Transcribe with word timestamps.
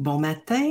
Bon 0.00 0.18
matin. 0.18 0.70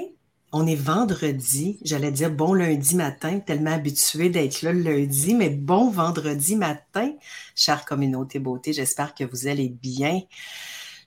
On 0.51 0.65
est 0.65 0.73
vendredi. 0.73 1.77
J'allais 1.83 2.11
dire 2.11 2.31
bon 2.31 2.55
lundi 2.55 2.95
matin, 2.95 3.39
tellement 3.39 3.73
habitué 3.73 4.29
d'être 4.29 4.63
là 4.63 4.73
le 4.73 4.81
lundi, 4.81 5.35
mais 5.35 5.51
bon 5.51 5.91
vendredi 5.91 6.55
matin, 6.55 7.13
chère 7.53 7.85
communauté 7.85 8.39
beauté. 8.39 8.73
J'espère 8.73 9.13
que 9.13 9.23
vous 9.23 9.45
allez 9.45 9.69
bien. 9.69 10.23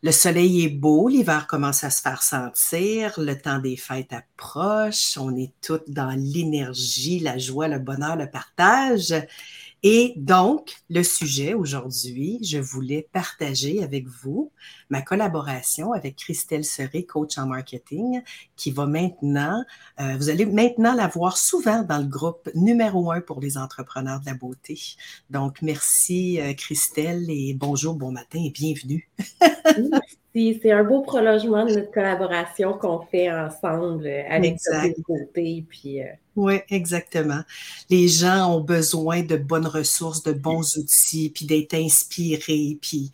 Le 0.04 0.12
soleil 0.12 0.64
est 0.64 0.68
beau, 0.68 1.08
l'hiver 1.08 1.48
commence 1.48 1.82
à 1.82 1.90
se 1.90 2.00
faire 2.00 2.22
sentir, 2.22 3.18
le 3.18 3.36
temps 3.36 3.58
des 3.58 3.76
fêtes 3.76 4.12
approche, 4.12 5.18
on 5.18 5.34
est 5.34 5.52
toutes 5.60 5.90
dans 5.90 6.16
l'énergie, 6.16 7.18
la 7.18 7.38
joie, 7.38 7.66
le 7.66 7.80
bonheur, 7.80 8.14
le 8.14 8.30
partage. 8.30 9.14
Et 9.84 10.14
donc, 10.16 10.76
le 10.90 11.02
sujet 11.02 11.54
aujourd'hui, 11.54 12.38
je 12.44 12.58
voulais 12.58 13.08
partager 13.12 13.82
avec 13.82 14.06
vous 14.06 14.52
ma 14.90 15.02
collaboration 15.02 15.92
avec 15.92 16.16
Christelle 16.16 16.64
Serré, 16.64 17.04
coach 17.04 17.36
en 17.36 17.46
marketing, 17.46 18.22
qui 18.54 18.70
va 18.70 18.86
maintenant, 18.86 19.64
euh, 20.00 20.16
vous 20.16 20.30
allez 20.30 20.46
maintenant 20.46 20.94
la 20.94 21.08
voir 21.08 21.36
souvent 21.36 21.82
dans 21.82 21.98
le 21.98 22.06
groupe 22.06 22.48
numéro 22.54 23.10
un 23.10 23.20
pour 23.20 23.40
les 23.40 23.58
entrepreneurs 23.58 24.20
de 24.20 24.26
la 24.26 24.34
beauté. 24.34 24.78
Donc, 25.30 25.62
merci 25.62 26.40
euh, 26.40 26.54
Christelle 26.54 27.28
et 27.28 27.52
bonjour, 27.52 27.96
bon 27.96 28.12
matin 28.12 28.38
et 28.40 28.50
bienvenue. 28.50 29.10
C'est 30.34 30.72
un 30.72 30.82
beau 30.82 31.02
prolongement 31.02 31.66
de 31.66 31.74
notre 31.74 31.90
collaboration 31.90 32.72
qu'on 32.72 33.00
fait 33.00 33.30
ensemble 33.30 34.06
euh, 34.06 34.22
avec 34.30 34.56
notre 34.72 35.02
côté. 35.02 35.64
Puis, 35.68 36.00
euh, 36.00 36.06
Oui, 36.36 36.60
exactement. 36.70 37.42
Les 37.90 38.08
gens 38.08 38.54
ont 38.54 38.60
besoin 38.60 39.22
de 39.22 39.36
bonnes 39.36 39.66
ressources, 39.66 40.22
de 40.22 40.32
bons 40.32 40.78
outils, 40.78 41.30
puis 41.34 41.44
d'être 41.44 41.74
inspirés, 41.74 42.78
puis 42.80 43.12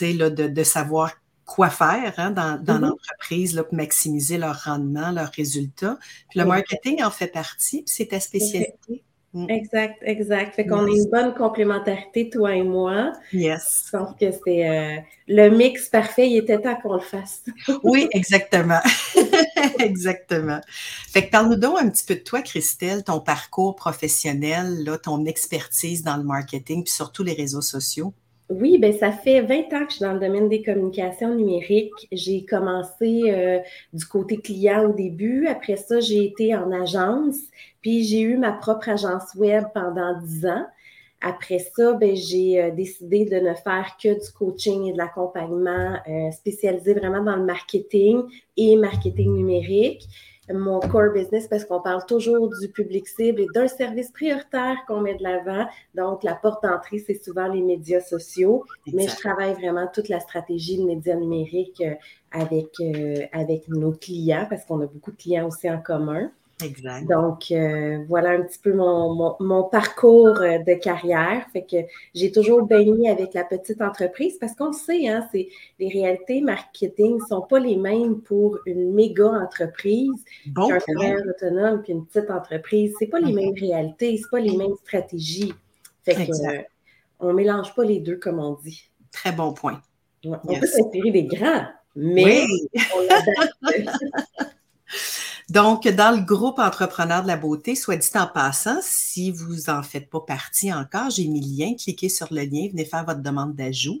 de, 0.00 0.28
de 0.28 0.62
savoir 0.62 1.12
quoi 1.44 1.70
faire 1.70 2.14
hein, 2.18 2.30
dans, 2.30 2.62
dans 2.62 2.76
mm-hmm. 2.76 2.80
l'entreprise 2.80 3.64
pour 3.68 3.74
maximiser 3.74 4.38
leur 4.38 4.62
rendement, 4.62 5.10
leurs 5.10 5.32
résultats. 5.32 5.98
Puis 6.28 6.38
le 6.38 6.46
marketing 6.46 7.02
en 7.02 7.10
fait 7.10 7.26
partie, 7.26 7.82
puis 7.82 7.92
c'est 7.92 8.06
ta 8.06 8.20
spécialité. 8.20 9.02
Mm. 9.32 9.48
Exact, 9.48 9.98
exact. 10.02 10.56
Fait 10.56 10.66
qu'on 10.66 10.86
a 10.86 10.90
une 10.90 11.08
bonne 11.08 11.34
complémentarité, 11.34 12.28
toi 12.30 12.54
et 12.54 12.64
moi. 12.64 13.12
Yes. 13.32 13.84
Je 13.86 13.96
pense 13.96 14.16
que 14.18 14.26
c'est 14.44 14.68
euh, 14.68 14.96
le 15.28 15.48
mix 15.50 15.88
parfait. 15.88 16.28
Il 16.28 16.38
était 16.38 16.60
temps 16.60 16.76
qu'on 16.82 16.94
le 16.94 17.00
fasse. 17.00 17.44
oui, 17.84 18.08
exactement. 18.12 18.80
exactement. 19.78 20.60
Fait 21.08 21.26
que 21.26 21.30
parle-nous 21.30 21.56
donc 21.56 21.78
un 21.80 21.88
petit 21.88 22.04
peu 22.04 22.16
de 22.16 22.20
toi, 22.20 22.42
Christelle, 22.42 23.04
ton 23.04 23.20
parcours 23.20 23.76
professionnel, 23.76 24.82
là, 24.84 24.98
ton 24.98 25.24
expertise 25.24 26.02
dans 26.02 26.16
le 26.16 26.24
marketing, 26.24 26.82
puis 26.82 26.92
surtout 26.92 27.22
les 27.22 27.34
réseaux 27.34 27.62
sociaux. 27.62 28.12
Oui, 28.50 28.78
ben 28.78 28.92
ça 28.92 29.12
fait 29.12 29.42
20 29.42 29.72
ans 29.74 29.84
que 29.84 29.90
je 29.90 29.96
suis 29.96 30.04
dans 30.04 30.12
le 30.12 30.18
domaine 30.18 30.48
des 30.48 30.60
communications 30.60 31.32
numériques. 31.32 32.08
J'ai 32.10 32.44
commencé 32.44 33.30
euh, 33.30 33.60
du 33.92 34.04
côté 34.04 34.38
client 34.38 34.90
au 34.90 34.92
début. 34.92 35.46
Après 35.46 35.76
ça, 35.76 36.00
j'ai 36.00 36.24
été 36.24 36.56
en 36.56 36.72
agence, 36.72 37.36
puis 37.80 38.02
j'ai 38.02 38.22
eu 38.22 38.36
ma 38.36 38.50
propre 38.50 38.88
agence 38.88 39.36
web 39.36 39.66
pendant 39.72 40.18
10 40.20 40.46
ans. 40.46 40.66
Après 41.20 41.60
ça, 41.60 41.92
ben, 41.92 42.16
j'ai 42.16 42.60
euh, 42.60 42.70
décidé 42.72 43.24
de 43.24 43.36
ne 43.36 43.54
faire 43.54 43.96
que 44.02 44.14
du 44.14 44.32
coaching 44.32 44.86
et 44.86 44.92
de 44.94 44.98
l'accompagnement 44.98 45.98
euh, 46.08 46.32
spécialisé 46.32 46.94
vraiment 46.94 47.22
dans 47.22 47.36
le 47.36 47.44
marketing 47.44 48.22
et 48.56 48.74
marketing 48.76 49.32
numérique 49.32 50.08
mon 50.52 50.80
core 50.80 51.12
business 51.12 51.48
parce 51.48 51.64
qu'on 51.64 51.80
parle 51.80 52.04
toujours 52.06 52.48
du 52.60 52.68
public 52.68 53.06
cible 53.08 53.40
et 53.40 53.46
d'un 53.54 53.68
service 53.68 54.10
prioritaire 54.10 54.76
qu'on 54.86 55.00
met 55.00 55.14
de 55.14 55.22
l'avant. 55.22 55.66
Donc, 55.94 56.22
la 56.22 56.34
porte 56.34 56.62
d'entrée, 56.62 56.98
c'est 56.98 57.22
souvent 57.22 57.48
les 57.48 57.62
médias 57.62 58.00
sociaux, 58.00 58.64
mais 58.92 59.08
je 59.08 59.16
travaille 59.16 59.54
vraiment 59.54 59.86
toute 59.92 60.08
la 60.08 60.20
stratégie 60.20 60.78
de 60.78 60.84
médias 60.84 61.16
numériques 61.16 61.82
euh, 61.82 61.94
avec, 62.32 62.68
euh, 62.80 63.26
avec 63.32 63.68
nos 63.68 63.92
clients 63.92 64.46
parce 64.48 64.64
qu'on 64.64 64.80
a 64.80 64.86
beaucoup 64.86 65.12
de 65.12 65.16
clients 65.16 65.46
aussi 65.46 65.70
en 65.70 65.80
commun. 65.80 66.30
Exact. 66.62 67.08
Donc, 67.08 67.50
euh, 67.50 68.04
voilà 68.08 68.30
un 68.30 68.42
petit 68.42 68.58
peu 68.58 68.72
mon, 68.72 69.36
mon, 69.40 69.64
parcours 69.64 70.40
euh, 70.40 70.58
de 70.58 70.74
carrière. 70.74 71.46
Fait 71.52 71.64
que 71.64 71.76
j'ai 72.14 72.32
toujours 72.32 72.62
baigné 72.62 73.10
avec 73.10 73.34
la 73.34 73.44
petite 73.44 73.80
entreprise 73.80 74.36
parce 74.38 74.54
qu'on 74.54 74.68
le 74.68 74.72
sait, 74.72 75.08
hein, 75.08 75.26
c'est, 75.32 75.48
les 75.78 75.88
réalités 75.88 76.40
marketing 76.40 77.18
ne 77.18 77.24
sont 77.24 77.42
pas 77.42 77.58
les 77.58 77.76
mêmes 77.76 78.20
pour 78.20 78.58
une 78.66 78.92
méga 78.92 79.26
entreprise, 79.26 80.24
un 80.56 80.78
travailleur 80.78 81.22
autonome, 81.28 81.82
puis 81.82 81.92
une 81.92 82.06
petite 82.06 82.30
entreprise. 82.30 82.94
C'est 82.98 83.06
pas 83.06 83.20
les 83.20 83.32
mêmes 83.32 83.54
réalités, 83.54 84.16
c'est 84.16 84.30
pas 84.30 84.40
les 84.40 84.56
mêmes 84.56 84.76
stratégies. 84.84 85.54
Fait 86.04 86.14
que, 86.14 86.30
euh, 86.30 86.62
on 87.20 87.32
mélange 87.32 87.74
pas 87.74 87.84
les 87.84 88.00
deux, 88.00 88.16
comme 88.16 88.38
on 88.38 88.54
dit. 88.54 88.90
Très 89.12 89.32
bon 89.32 89.52
point. 89.52 89.80
on 90.24 90.36
peut 90.36 90.66
s'inspirer 90.66 91.10
des 91.10 91.24
grands, 91.24 91.66
mais 91.94 92.44
on 92.96 93.00
l'adapte. 93.02 93.90
Donc, 95.50 95.88
dans 95.88 96.16
le 96.16 96.22
groupe 96.22 96.60
Entrepreneurs 96.60 97.22
de 97.22 97.26
la 97.26 97.36
beauté, 97.36 97.74
soit 97.74 97.96
dit 97.96 98.08
en 98.14 98.28
passant, 98.28 98.78
si 98.82 99.32
vous 99.32 99.68
en 99.68 99.82
faites 99.82 100.08
pas 100.08 100.20
partie 100.20 100.72
encore, 100.72 101.10
j'ai 101.10 101.26
mis 101.26 101.40
le 101.40 101.64
lien, 101.64 101.74
cliquez 101.74 102.08
sur 102.08 102.32
le 102.32 102.42
lien, 102.42 102.68
venez 102.70 102.84
faire 102.84 103.04
votre 103.04 103.20
demande 103.20 103.56
d'ajout. 103.56 103.98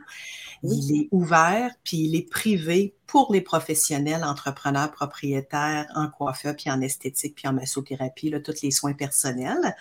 Il 0.62 0.96
est 0.96 1.08
ouvert, 1.10 1.72
puis 1.82 2.02
il 2.02 2.14
est 2.14 2.30
privé 2.30 2.94
pour 3.08 3.32
les 3.32 3.40
professionnels, 3.40 4.22
entrepreneurs, 4.22 4.92
propriétaires 4.92 5.86
en 5.96 6.08
coiffeur, 6.08 6.54
puis 6.54 6.70
en 6.70 6.80
esthétique, 6.80 7.34
puis 7.34 7.48
en 7.48 7.52
massothérapie, 7.52 8.30
là, 8.30 8.38
tous 8.38 8.62
les 8.62 8.70
soins 8.70 8.92
personnels. 8.92 9.74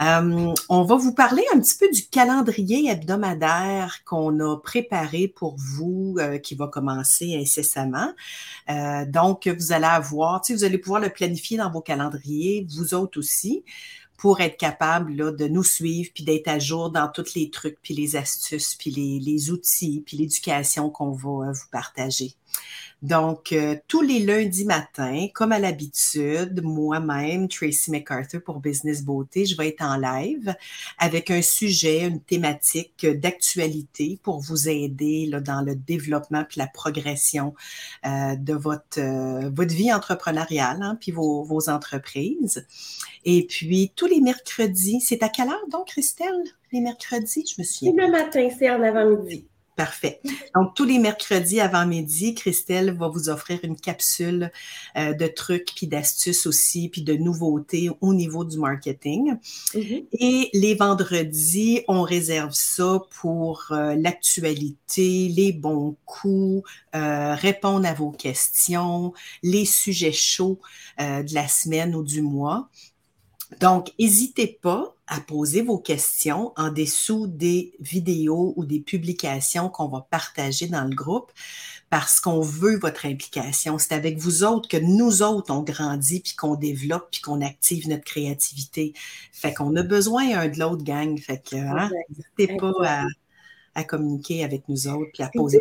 Euh, 0.00 0.54
on 0.68 0.82
va 0.84 0.96
vous 0.96 1.14
parler 1.14 1.42
un 1.54 1.60
petit 1.60 1.76
peu 1.76 1.90
du 1.90 2.06
calendrier 2.06 2.90
hebdomadaire 2.90 3.98
qu'on 4.04 4.40
a 4.40 4.56
préparé 4.56 5.28
pour 5.28 5.56
vous, 5.56 6.16
euh, 6.18 6.38
qui 6.38 6.54
va 6.54 6.68
commencer 6.68 7.36
incessamment. 7.36 8.12
Euh, 8.70 9.04
donc, 9.06 9.46
vous 9.48 9.72
allez 9.72 9.84
avoir, 9.84 10.42
vous 10.48 10.64
allez 10.64 10.78
pouvoir 10.78 11.00
le 11.00 11.10
planifier 11.10 11.58
dans 11.58 11.70
vos 11.70 11.82
calendriers, 11.82 12.66
vous 12.70 12.94
autres 12.94 13.18
aussi 13.18 13.64
pour 14.16 14.40
être 14.40 14.56
capable 14.56 15.14
là, 15.14 15.32
de 15.32 15.48
nous 15.48 15.64
suivre 15.64 16.10
puis 16.14 16.22
d'être 16.22 16.46
à 16.46 16.60
jour 16.60 16.90
dans 16.90 17.08
tous 17.08 17.34
les 17.34 17.50
trucs 17.50 17.78
puis 17.82 17.92
les 17.92 18.14
astuces 18.14 18.76
puis 18.76 18.92
les, 18.92 19.18
les 19.18 19.50
outils 19.50 20.00
puis 20.06 20.16
l'éducation 20.16 20.90
qu'on 20.90 21.10
va 21.10 21.50
vous 21.50 21.68
partager. 21.72 22.36
Donc, 23.02 23.50
euh, 23.50 23.74
tous 23.88 24.00
les 24.00 24.20
lundis 24.20 24.64
matins, 24.64 25.26
comme 25.34 25.50
à 25.50 25.58
l'habitude, 25.58 26.62
moi-même, 26.62 27.48
Tracy 27.48 27.90
MacArthur 27.90 28.42
pour 28.44 28.60
Business 28.60 29.02
Beauté, 29.02 29.44
je 29.44 29.56
vais 29.56 29.68
être 29.70 29.82
en 29.82 29.96
live 29.96 30.54
avec 30.98 31.32
un 31.32 31.42
sujet, 31.42 32.06
une 32.06 32.20
thématique 32.20 33.04
d'actualité 33.04 34.20
pour 34.22 34.38
vous 34.38 34.68
aider 34.68 35.26
là, 35.26 35.40
dans 35.40 35.62
le 35.62 35.74
développement 35.74 36.44
puis 36.48 36.60
la 36.60 36.68
progression 36.68 37.54
euh, 38.06 38.36
de 38.36 38.54
votre, 38.54 39.00
euh, 39.00 39.50
votre 39.52 39.74
vie 39.74 39.92
entrepreneuriale, 39.92 40.80
hein, 40.80 40.96
puis 41.00 41.10
vos, 41.10 41.42
vos 41.42 41.68
entreprises. 41.68 42.64
Et 43.24 43.46
puis, 43.48 43.92
tous 43.96 44.06
les 44.06 44.20
mercredis, 44.20 45.00
c'est 45.00 45.24
à 45.24 45.28
quelle 45.28 45.48
heure 45.48 45.66
donc, 45.70 45.88
Christelle? 45.88 46.44
Les 46.70 46.80
mercredis, 46.80 47.44
je 47.46 47.60
me 47.60 47.64
souviens. 47.64 47.92
Le 47.96 48.12
matin, 48.12 48.48
c'est 48.56 48.70
en 48.70 48.80
avant-midi. 48.80 49.48
Parfait. 49.74 50.20
Donc, 50.54 50.74
tous 50.74 50.84
les 50.84 50.98
mercredis 50.98 51.58
avant 51.58 51.86
midi, 51.86 52.34
Christelle 52.34 52.94
va 52.94 53.08
vous 53.08 53.30
offrir 53.30 53.58
une 53.62 53.76
capsule 53.76 54.52
euh, 54.98 55.14
de 55.14 55.26
trucs, 55.26 55.72
puis 55.74 55.86
d'astuces 55.86 56.46
aussi, 56.46 56.90
puis 56.90 57.00
de 57.00 57.14
nouveautés 57.14 57.88
au 58.02 58.12
niveau 58.12 58.44
du 58.44 58.58
marketing. 58.58 59.34
Mm-hmm. 59.72 60.04
Et 60.12 60.50
les 60.52 60.74
vendredis, 60.74 61.84
on 61.88 62.02
réserve 62.02 62.52
ça 62.52 63.00
pour 63.22 63.68
euh, 63.70 63.94
l'actualité, 63.94 65.28
les 65.28 65.54
bons 65.54 65.96
coups, 66.04 66.68
euh, 66.94 67.34
répondre 67.34 67.88
à 67.88 67.94
vos 67.94 68.10
questions, 68.10 69.14
les 69.42 69.64
sujets 69.64 70.12
chauds 70.12 70.60
de 70.98 71.34
la 71.34 71.48
semaine 71.48 71.94
ou 71.94 72.02
du 72.02 72.20
mois. 72.20 72.68
Donc, 73.60 73.92
n'hésitez 73.98 74.46
pas 74.46 74.91
à 75.08 75.20
poser 75.20 75.62
vos 75.62 75.78
questions 75.78 76.52
en 76.56 76.70
dessous 76.70 77.26
des 77.26 77.74
vidéos 77.80 78.54
ou 78.56 78.64
des 78.64 78.80
publications 78.80 79.68
qu'on 79.68 79.88
va 79.88 80.06
partager 80.10 80.68
dans 80.68 80.84
le 80.84 80.94
groupe 80.94 81.32
parce 81.90 82.20
qu'on 82.20 82.40
veut 82.40 82.78
votre 82.78 83.04
implication. 83.04 83.78
C'est 83.78 83.94
avec 83.94 84.16
vous 84.16 84.44
autres 84.44 84.68
que 84.68 84.78
nous 84.78 85.22
autres, 85.22 85.52
on 85.52 85.62
grandit, 85.62 86.20
puis 86.20 86.34
qu'on 86.34 86.54
développe, 86.54 87.08
puis 87.10 87.20
qu'on 87.20 87.42
active 87.42 87.88
notre 87.88 88.04
créativité. 88.04 88.94
Fait 89.32 89.52
qu'on 89.52 89.76
a 89.76 89.82
besoin 89.82 90.38
un 90.38 90.48
de 90.48 90.58
l'autre, 90.58 90.84
gang. 90.84 91.18
Fait 91.18 91.42
que, 91.42 91.56
hein, 91.56 91.90
n'hésitez 92.08 92.56
pas 92.56 92.72
à, 92.82 93.04
à, 93.74 93.84
communiquer 93.84 94.42
avec 94.42 94.68
nous 94.68 94.88
autres, 94.88 95.10
puis 95.12 95.22
à 95.22 95.28
poser 95.28 95.58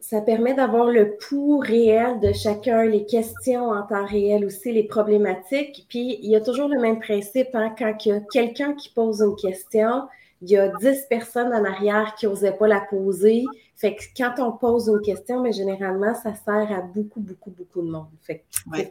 ça 0.00 0.20
permet 0.20 0.54
d'avoir 0.54 0.86
le 0.86 1.16
pouls 1.16 1.58
réel 1.58 2.20
de 2.20 2.32
chacun, 2.32 2.84
les 2.84 3.04
questions 3.04 3.70
en 3.70 3.82
temps 3.82 4.06
réel 4.06 4.44
aussi, 4.44 4.72
les 4.72 4.84
problématiques. 4.84 5.86
Puis 5.88 6.18
il 6.22 6.30
y 6.30 6.36
a 6.36 6.40
toujours 6.40 6.68
le 6.68 6.80
même 6.80 7.00
principe, 7.00 7.54
hein, 7.54 7.74
quand 7.76 8.06
il 8.06 8.08
y 8.08 8.12
a 8.12 8.20
quelqu'un 8.20 8.74
qui 8.74 8.90
pose 8.90 9.20
une 9.20 9.36
question, 9.36 10.08
il 10.40 10.50
y 10.50 10.56
a 10.56 10.68
10 10.68 11.06
personnes 11.10 11.52
en 11.52 11.64
arrière 11.64 12.14
qui 12.16 12.26
n'osaient 12.26 12.52
pas 12.52 12.68
la 12.68 12.80
poser. 12.80 13.44
Fait 13.76 13.94
que 13.94 14.02
quand 14.16 14.34
on 14.38 14.52
pose 14.52 14.88
une 14.88 15.00
question, 15.00 15.40
mais 15.40 15.52
généralement, 15.52 16.12
ça 16.14 16.34
sert 16.34 16.72
à 16.72 16.80
beaucoup, 16.80 17.20
beaucoup, 17.20 17.50
beaucoup 17.50 17.82
de 17.82 17.90
monde. 17.90 18.08
Fait 18.22 18.44
oui, 18.66 18.88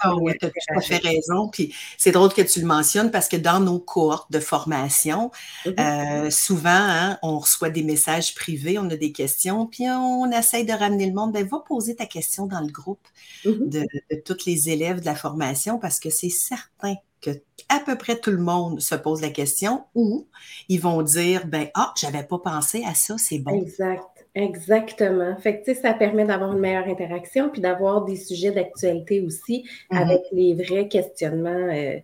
ah 0.00 0.14
tu 0.38 0.46
as 0.46 0.50
tout 0.50 0.52
à 0.76 0.80
fait 0.80 0.96
raison. 0.96 1.48
Puis 1.48 1.74
c'est 1.96 2.10
drôle 2.10 2.32
que 2.32 2.42
tu 2.42 2.60
le 2.60 2.66
mentionnes 2.66 3.10
parce 3.10 3.28
que 3.28 3.36
dans 3.36 3.60
nos 3.60 3.78
cohortes 3.78 4.32
de 4.32 4.40
formation, 4.40 5.30
mm-hmm. 5.64 6.26
euh, 6.26 6.30
souvent, 6.30 6.70
hein, 6.70 7.18
on 7.22 7.38
reçoit 7.38 7.70
des 7.70 7.82
messages 7.82 8.34
privés, 8.34 8.78
on 8.78 8.88
a 8.90 8.96
des 8.96 9.12
questions, 9.12 9.66
puis 9.66 9.84
on 9.88 10.30
essaye 10.32 10.64
de 10.64 10.72
ramener 10.72 11.06
le 11.06 11.12
monde. 11.12 11.32
Ben, 11.32 11.46
va 11.46 11.60
poser 11.66 11.94
ta 11.94 12.06
question 12.06 12.46
dans 12.46 12.60
le 12.60 12.72
groupe 12.72 13.06
mm-hmm. 13.44 13.68
de, 13.68 13.86
de 14.10 14.20
tous 14.20 14.46
les 14.46 14.70
élèves 14.70 15.00
de 15.00 15.06
la 15.06 15.14
formation 15.14 15.78
parce 15.78 16.00
que 16.00 16.08
c'est 16.08 16.30
certain 16.30 16.94
que 17.20 17.30
à 17.68 17.80
peu 17.80 17.96
près 17.96 18.18
tout 18.18 18.30
le 18.30 18.38
monde 18.38 18.80
se 18.80 18.94
pose 18.94 19.20
la 19.20 19.30
question 19.30 19.84
ou 19.94 20.26
ils 20.68 20.80
vont 20.80 21.02
dire 21.02 21.46
ben 21.46 21.68
ah 21.74 21.92
j'avais 21.96 22.22
pas 22.22 22.38
pensé 22.38 22.84
à 22.84 22.94
ça 22.94 23.16
c'est 23.18 23.38
bon 23.38 23.60
exact 23.60 24.26
exactement 24.34 25.36
fait 25.36 25.62
que 25.62 25.74
ça 25.74 25.94
permet 25.94 26.24
d'avoir 26.24 26.52
une 26.52 26.60
meilleure 26.60 26.86
interaction 26.86 27.50
puis 27.50 27.60
d'avoir 27.60 28.04
des 28.04 28.16
sujets 28.16 28.52
d'actualité 28.52 29.20
aussi 29.20 29.64
mm-hmm. 29.90 29.96
avec 29.96 30.20
les 30.32 30.54
vrais 30.54 30.88
questionnements 30.88 31.50
euh, 31.72 31.98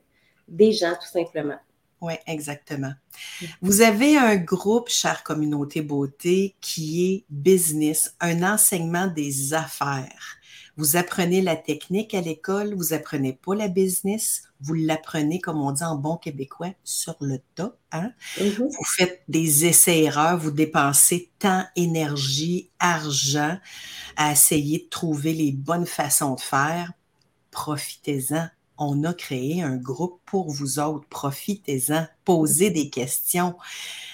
des 0.49 0.73
gens 0.73 0.95
tout 0.95 1.11
simplement 1.11 1.59
oui, 2.05 2.15
exactement. 2.27 2.93
Vous 3.63 3.81
avez 3.81 4.19
un 4.19 4.37
groupe, 4.37 4.91
chère 4.91 5.23
communauté 5.23 5.81
beauté, 5.81 6.55
qui 6.61 7.07
est 7.07 7.25
business, 7.31 8.15
un 8.21 8.43
enseignement 8.43 9.07
des 9.07 9.55
affaires. 9.55 10.37
Vous 10.77 10.97
apprenez 10.97 11.41
la 11.41 11.55
technique 11.55 12.15
à 12.15 12.21
l'école, 12.21 12.75
vous 12.75 12.93
apprenez 12.93 13.33
pas 13.33 13.55
la 13.55 13.69
business, 13.69 14.43
vous 14.61 14.75
l'apprenez, 14.75 15.41
comme 15.41 15.63
on 15.63 15.71
dit 15.71 15.85
en 15.85 15.95
bon 15.95 16.17
québécois, 16.17 16.73
sur 16.83 17.17
le 17.21 17.39
tas. 17.55 17.77
Hein? 17.93 18.11
Mm-hmm. 18.39 18.77
Vous 18.77 18.85
faites 18.85 19.23
des 19.29 19.67
essais-erreurs, 19.67 20.37
vous 20.37 20.51
dépensez 20.51 21.31
temps, 21.39 21.65
énergie, 21.77 22.71
argent 22.81 23.59
à 24.17 24.33
essayer 24.33 24.79
de 24.79 24.89
trouver 24.89 25.33
les 25.33 25.53
bonnes 25.53 25.87
façons 25.87 26.35
de 26.35 26.41
faire. 26.41 26.93
Profitez-en 27.53 28.49
on 28.79 29.05
a 29.05 29.15
créé 29.15 29.63
un 29.63 29.77
groupe 29.77 30.21
pour 30.27 30.51
vous 30.51 30.79
autres. 30.79 31.07
Profitez-en, 31.09 32.07
posez 32.25 32.71
des 32.71 32.91
questions, 32.91 33.55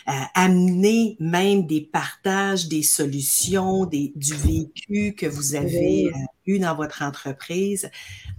euh, 0.09 0.13
amenez 0.35 1.17
même 1.21 1.67
des 1.67 1.81
partages, 1.81 2.69
des 2.69 2.83
solutions, 2.83 3.87
des, 3.87 4.13
du 4.17 4.35
vécu 4.35 5.15
que 5.15 5.27
vous 5.27 5.55
avez 5.55 6.07
euh, 6.07 6.19
eu 6.47 6.59
dans 6.59 6.75
votre 6.75 7.03
entreprise. 7.03 7.91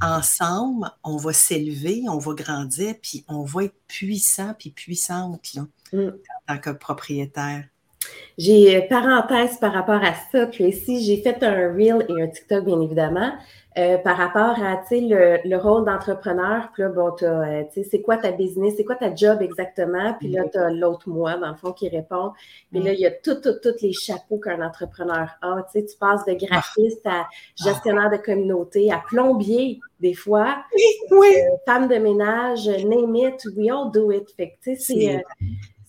Ensemble, 0.01 0.91
on 1.03 1.17
va 1.17 1.33
s'élever, 1.33 2.03
on 2.07 2.17
va 2.17 2.33
grandir, 2.33 2.95
puis 3.01 3.23
on 3.27 3.43
va 3.43 3.65
être 3.65 3.77
puissant 3.87 4.53
puis 4.57 4.71
puissante 4.71 5.53
là, 5.53 5.67
mm. 5.93 6.07
en 6.07 6.55
tant 6.55 6.59
que 6.59 6.69
propriétaire. 6.71 7.65
J'ai 8.37 8.75
euh, 8.75 8.81
parenthèse 8.87 9.57
par 9.59 9.73
rapport 9.73 10.03
à 10.03 10.13
ça, 10.31 10.47
Tracy. 10.47 11.03
J'ai 11.03 11.21
fait 11.21 11.43
un 11.43 11.73
reel 11.73 12.05
et 12.09 12.21
un 12.21 12.27
TikTok, 12.27 12.65
bien 12.65 12.81
évidemment. 12.81 13.33
Euh, 13.77 13.97
par 13.99 14.17
rapport 14.17 14.61
à 14.61 14.83
le, 14.91 15.47
le 15.47 15.55
rôle 15.55 15.85
d'entrepreneur, 15.85 16.71
puis 16.73 16.83
là, 16.83 16.89
bon, 16.89 17.15
euh, 17.23 17.63
c'est 17.71 18.01
quoi 18.01 18.17
ta 18.17 18.33
business, 18.33 18.73
c'est 18.75 18.83
quoi 18.83 18.95
ta 18.95 19.15
job 19.15 19.41
exactement, 19.41 20.13
puis 20.19 20.27
là, 20.27 20.43
tu 20.51 20.57
as 20.57 20.69
l'autre 20.71 21.07
moi, 21.07 21.37
dans 21.37 21.51
le 21.51 21.55
fond, 21.55 21.71
qui 21.71 21.87
répond. 21.87 22.33
Puis 22.69 22.83
là, 22.83 22.91
il 22.91 22.99
y 22.99 23.05
a 23.05 23.11
tous 23.11 23.35
tout, 23.35 23.53
tout 23.63 23.73
les 23.81 23.93
chapeaux 23.93 24.39
qu'un 24.39 24.61
entrepreneur 24.61 25.29
a. 25.41 25.65
Tu 25.73 25.85
passes 25.97 26.25
de 26.25 26.33
graphiste 26.33 27.05
à 27.05 27.27
gestionnaire 27.55 28.09
de 28.11 28.17
communauté, 28.17 28.91
à 28.91 29.01
plombier, 29.07 29.79
des 30.01 30.15
fois, 30.15 30.57
oui. 31.11 31.33
Euh, 31.37 31.55
femme 31.65 31.87
de 31.87 31.95
ménage, 31.95 32.67
name 32.67 33.15
it, 33.15 33.41
we 33.55 33.71
all 33.71 33.89
do 33.89 34.11
it. 34.11 34.29
Fait 34.35 34.49
que, 34.49 34.71
tu 34.71 34.75
sais, 34.75 35.23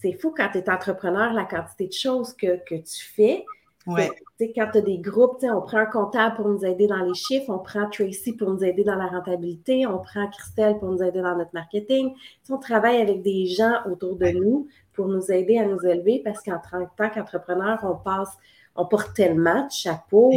c'est 0.00 0.12
fou 0.12 0.32
quand 0.36 0.50
tu 0.52 0.58
es 0.58 0.70
entrepreneur, 0.70 1.32
la 1.32 1.46
quantité 1.46 1.88
de 1.88 1.92
choses 1.92 2.32
que, 2.32 2.58
que 2.64 2.76
tu 2.76 3.04
fais. 3.16 3.44
Ouais. 3.86 4.10
Quand 4.38 4.68
tu 4.72 4.78
as 4.78 4.80
des 4.80 4.98
groupes, 4.98 5.38
on 5.42 5.60
prend 5.60 5.78
un 5.78 5.86
comptable 5.86 6.36
pour 6.36 6.48
nous 6.48 6.64
aider 6.64 6.86
dans 6.86 7.04
les 7.04 7.14
chiffres, 7.14 7.48
on 7.48 7.58
prend 7.58 7.88
Tracy 7.90 8.32
pour 8.32 8.50
nous 8.50 8.62
aider 8.62 8.84
dans 8.84 8.94
la 8.94 9.06
rentabilité, 9.06 9.86
on 9.86 9.98
prend 9.98 10.28
Christelle 10.30 10.78
pour 10.78 10.90
nous 10.90 11.02
aider 11.02 11.20
dans 11.20 11.36
notre 11.36 11.52
marketing. 11.52 12.14
on 12.48 12.58
travaille 12.58 13.00
avec 13.00 13.22
des 13.22 13.46
gens 13.46 13.78
autour 13.90 14.16
de 14.16 14.28
nous 14.28 14.68
pour 14.92 15.08
nous 15.08 15.30
aider 15.30 15.58
à 15.58 15.66
nous 15.66 15.80
élever 15.86 16.22
parce 16.24 16.42
qu'en 16.42 16.58
tant 16.96 17.10
qu'entrepreneur, 17.10 17.78
on 17.82 17.96
passe, 17.96 18.36
on 18.76 18.86
porte 18.86 19.14
tellement 19.14 19.66
de 19.66 19.72
chapeaux. 19.72 20.32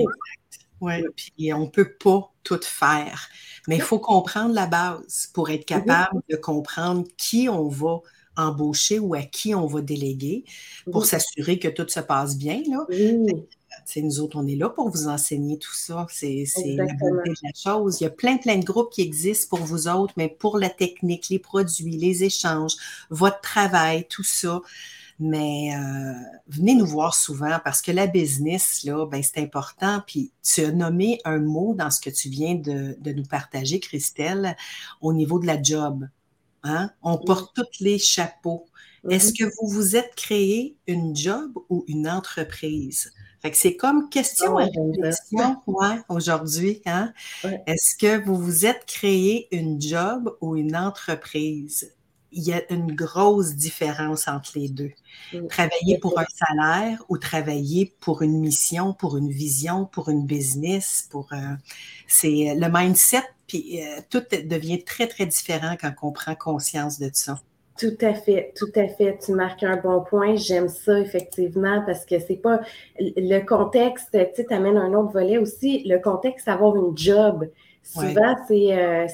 Oui, 0.82 1.04
puis 1.16 1.54
on 1.54 1.62
ne 1.62 1.70
peut 1.70 1.94
pas 2.04 2.32
tout 2.44 2.60
faire. 2.62 3.28
Mais 3.68 3.78
il 3.78 3.82
faut 3.82 4.00
comprendre 4.00 4.54
la 4.54 4.68
base 4.68 5.30
pour 5.34 5.50
être 5.50 5.66
capable 5.66 6.22
de 6.30 6.36
comprendre 6.36 7.06
qui 7.18 7.50
on 7.50 7.68
va 7.68 8.00
embaucher 8.38 9.00
ou 9.00 9.14
à 9.14 9.22
qui 9.22 9.56
on 9.56 9.68
va 9.68 9.82
déléguer 9.82 10.44
pour 10.92 11.06
s'assurer 11.06 11.60
que 11.60 11.68
tout 11.68 11.88
se 11.88 12.00
passe 12.00 12.38
bien. 12.38 12.62
Là. 12.70 12.86
Nous 13.98 14.20
autres, 14.20 14.38
on 14.38 14.48
est 14.48 14.56
là 14.56 14.70
pour 14.70 14.90
vous 14.90 15.08
enseigner 15.08 15.58
tout 15.58 15.74
ça. 15.74 16.06
C'est 16.10 16.46
la 16.76 16.86
beauté 16.86 17.30
de 17.30 17.36
la 17.44 17.52
chose. 17.56 18.02
Il 18.02 18.06
y 18.06 18.08
a 18.08 18.12
plein, 18.12 18.38
plein 18.38 18.58
de 18.58 18.66
groupes 18.66 18.92
qui 18.92 19.02
existent 19.02 19.56
pour 19.56 19.66
vous 19.66 19.88
autres, 19.88 20.14
mais 20.18 20.30
pour 20.30 20.58
la 20.58 20.70
technique, 20.70 21.30
les 21.30 21.40
produits, 21.40 21.98
les 21.98 22.24
échanges, 22.24 22.76
votre 23.10 23.42
travail, 23.42 24.06
tout 24.10 24.24
ça. 24.24 24.62
Mais 25.18 25.74
euh, 25.74 26.14
venez 26.50 26.76
nous 26.76 26.86
voir 26.86 27.16
souvent 27.16 27.58
parce 27.64 27.82
que 27.82 27.92
la 27.92 28.06
business, 28.06 28.84
là, 28.84 29.06
ben, 29.06 29.24
c'est 29.24 29.42
important. 29.42 30.02
Puis 30.06 30.32
tu 30.44 30.62
as 30.62 30.72
nommé 30.72 31.22
un 31.24 31.40
mot 31.40 31.74
dans 31.74 31.90
ce 31.90 32.02
que 32.02 32.10
tu 32.10 32.28
viens 32.28 32.56
de, 32.56 32.98
de 33.00 33.12
nous 33.14 33.24
partager, 33.24 33.80
Christelle, 33.80 34.58
au 35.00 35.14
niveau 35.14 35.40
de 35.40 35.48
la 35.48 35.62
job. 35.62 36.06
Hein? 36.66 36.90
On 37.04 37.18
porte 37.18 37.56
tous 37.56 37.84
les 37.84 38.00
chapeaux. 38.00 38.66
Est-ce 39.10 39.34
que 39.34 39.44
vous 39.44 39.70
vous 39.70 39.96
êtes 39.96 40.16
créé 40.16 40.76
une 40.88 41.16
job 41.16 41.52
ou 41.70 41.86
une 41.88 42.10
entreprise? 42.10 43.14
Fait 43.40 43.52
que 43.52 43.58
c'est 43.58 43.76
comme 43.76 44.10
question 44.10 44.58
à 44.58 44.68
question 44.68 45.62
aujourd'hui. 46.10 46.82
Hein? 46.88 47.14
Est-ce 47.68 47.96
que 47.96 48.26
vous 48.26 48.36
vous 48.36 48.66
êtes 48.66 48.86
créé 48.88 49.48
une 49.56 49.80
job 49.80 50.36
ou 50.42 50.56
une 50.56 50.76
entreprise? 50.76 51.94
Il 52.32 52.44
y 52.44 52.54
a 52.54 52.62
une 52.72 52.94
grosse 52.94 53.56
différence 53.56 54.28
entre 54.28 54.52
les 54.56 54.68
deux. 54.68 54.92
Travailler 55.50 55.98
pour 56.00 56.20
un 56.20 56.26
salaire 56.34 57.04
ou 57.08 57.18
travailler 57.18 57.96
pour 58.00 58.22
une 58.22 58.40
mission, 58.40 58.94
pour 58.94 59.18
une 59.18 59.30
vision, 59.30 59.86
pour 59.86 60.10
une 60.10 60.26
business, 60.26 61.08
pour 61.10 61.30
euh, 61.32 61.56
c'est 62.08 62.56
le 62.58 62.68
mindset 62.70 63.24
puis 63.48 63.82
euh, 63.82 64.02
tout 64.10 64.24
devient 64.32 64.84
très, 64.84 65.08
très 65.08 65.26
différent 65.26 65.76
quand 65.80 65.92
on 66.02 66.12
prend 66.12 66.36
conscience 66.36 67.00
de 67.00 67.10
ça. 67.14 67.40
Tout 67.78 67.98
à 68.02 68.14
fait, 68.14 68.54
tout 68.56 68.72
à 68.76 68.88
fait. 68.88 69.20
Tu 69.24 69.34
marques 69.34 69.64
un 69.64 69.76
bon 69.76 70.02
point. 70.02 70.36
J'aime 70.36 70.70
ça, 70.70 70.98
effectivement, 70.98 71.84
parce 71.86 72.06
que 72.06 72.20
c'est 72.20 72.42
pas 72.42 72.62
le 72.98 73.40
contexte, 73.46 74.12
tu 74.14 74.18
sais, 74.44 74.54
amènes 74.54 74.78
un 74.78 74.94
autre 74.94 75.12
volet 75.12 75.38
aussi. 75.38 75.84
Le 75.86 76.00
contexte, 76.00 76.48
avoir 76.48 76.76
une 76.78 76.98
job. 76.98 77.50
Souvent, 77.86 78.36
c'est, 78.48 78.74
euh, 78.74 79.08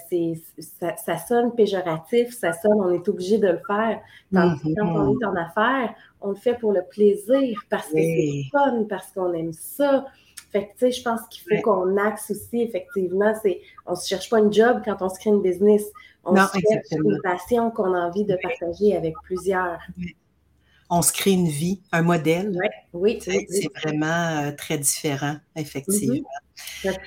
ça, 0.79 0.95
ça, 0.95 1.17
sonne 1.17 1.53
péjoratif, 1.53 2.33
ça 2.33 2.53
sonne, 2.53 2.79
on 2.79 2.93
est 2.93 3.07
obligé 3.09 3.37
de 3.37 3.49
le 3.49 3.59
faire. 3.67 3.99
Quand 4.33 4.55
on 4.63 5.19
est 5.19 5.25
en 5.25 5.35
affaires, 5.35 5.93
on 6.21 6.29
le 6.29 6.35
fait 6.35 6.55
pour 6.55 6.71
le 6.71 6.81
plaisir, 6.89 7.59
parce 7.69 7.87
que 7.87 7.97
c'est 7.97 8.43
fun, 8.49 8.85
parce 8.89 9.11
qu'on 9.11 9.33
aime 9.33 9.51
ça. 9.51 10.05
Fait 10.53 10.67
que, 10.67 10.71
tu 10.71 10.77
sais, 10.79 10.91
je 10.91 11.03
pense 11.03 11.19
qu'il 11.29 11.43
faut 11.43 11.61
qu'on 11.61 11.97
axe 11.97 12.31
aussi, 12.31 12.61
effectivement, 12.61 13.33
c'est, 13.43 13.59
on 13.85 13.95
se 13.95 14.07
cherche 14.07 14.29
pas 14.29 14.39
une 14.39 14.53
job 14.53 14.81
quand 14.85 15.01
on 15.01 15.09
se 15.09 15.19
crée 15.19 15.31
une 15.31 15.41
business. 15.41 15.83
On 16.23 16.35
se 16.35 16.59
cherche 16.59 16.91
une 16.91 17.19
passion 17.23 17.71
qu'on 17.71 17.93
a 17.93 17.99
envie 18.07 18.25
de 18.25 18.37
partager 18.41 18.95
avec 18.95 19.15
plusieurs. 19.23 19.79
On 20.89 21.01
se 21.01 21.11
crée 21.11 21.31
une 21.31 21.47
vie, 21.47 21.81
un 21.91 22.03
modèle. 22.03 22.57
Oui, 22.93 23.19
c'est 23.21 23.47
vraiment 23.81 24.45
euh, 24.45 24.51
très 24.57 24.77
différent, 24.77 25.35
effectivement. 25.55 26.15
Mm-hmm. 26.15 26.50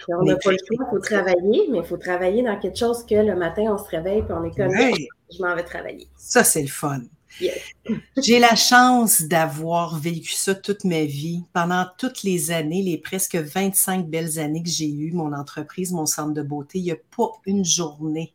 On 0.09 0.25
n'a 0.25 0.37
pas 0.37 0.53
le 0.53 0.59
choix, 0.59 0.87
il 0.87 0.91
faut 0.91 0.99
travailler, 1.01 1.69
mais 1.71 1.79
il 1.79 1.85
faut 1.85 1.97
travailler 1.97 2.43
dans 2.43 2.59
quelque 2.59 2.79
chose 2.79 3.05
que 3.05 3.15
le 3.15 3.35
matin, 3.35 3.63
on 3.63 3.79
se 3.79 3.89
réveille 3.89 4.19
et 4.19 4.33
on 4.33 4.45
est 4.45 4.57
comme, 4.57 4.71
je 4.71 5.43
m'en 5.43 5.55
vais 5.55 5.65
travailler. 5.65 6.09
Ça, 6.17 6.45
c'est 6.45 6.63
le 6.63 6.69
fun. 6.69 7.01
J'ai 8.23 8.39
la 8.39 8.55
chance 8.55 9.23
d'avoir 9.23 9.99
vécu 9.99 10.33
ça 10.33 10.55
toute 10.55 10.85
ma 10.85 11.05
vie. 11.05 11.43
Pendant 11.53 11.87
toutes 11.99 12.23
les 12.23 12.51
années, 12.51 12.83
les 12.83 12.99
presque 12.99 13.37
25 13.37 14.07
belles 14.07 14.39
années 14.39 14.63
que 14.63 14.69
j'ai 14.69 14.89
eues, 14.89 15.13
mon 15.13 15.33
entreprise, 15.33 15.93
mon 15.93 16.07
centre 16.07 16.33
de 16.33 16.43
beauté, 16.43 16.79
il 16.79 16.85
n'y 16.85 16.93
a 16.93 16.97
pas 17.17 17.33
une 17.47 17.65
journée 17.65 18.35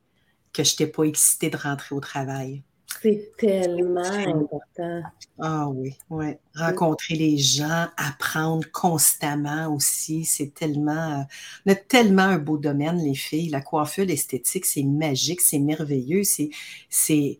que 0.52 0.64
je 0.64 0.72
n'étais 0.72 0.88
pas 0.88 1.04
excitée 1.04 1.50
de 1.50 1.58
rentrer 1.58 1.96
au 1.96 2.00
travail. 2.00 2.64
C'est 3.02 3.32
tellement 3.38 4.02
important. 4.02 5.02
Ah 5.40 5.70
oui, 5.70 5.96
oui. 6.10 6.34
Rencontrer 6.56 7.16
les 7.16 7.38
gens, 7.38 7.88
apprendre 7.96 8.70
constamment 8.72 9.74
aussi, 9.74 10.26
c'est 10.26 10.54
tellement, 10.54 11.20
euh, 11.20 11.24
on 11.66 11.72
a 11.72 11.76
tellement 11.76 12.24
un 12.24 12.38
beau 12.38 12.58
domaine, 12.58 12.98
les 12.98 13.16
filles. 13.16 13.50
La 13.50 13.62
coiffure, 13.62 14.06
l'esthétique, 14.06 14.66
c'est 14.66 14.84
magique, 14.84 15.40
c'est 15.42 15.60
merveilleux, 15.60 16.24
c'est, 16.24 16.50
c'est 16.90 17.40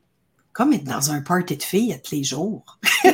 comme 0.54 0.74
être 0.74 0.86
dans 0.86 1.12
un 1.12 1.22
party 1.22 1.58
de 1.58 1.64
filles 1.64 2.00
tous 2.04 2.16
les 2.16 2.24
jours. 2.24 2.80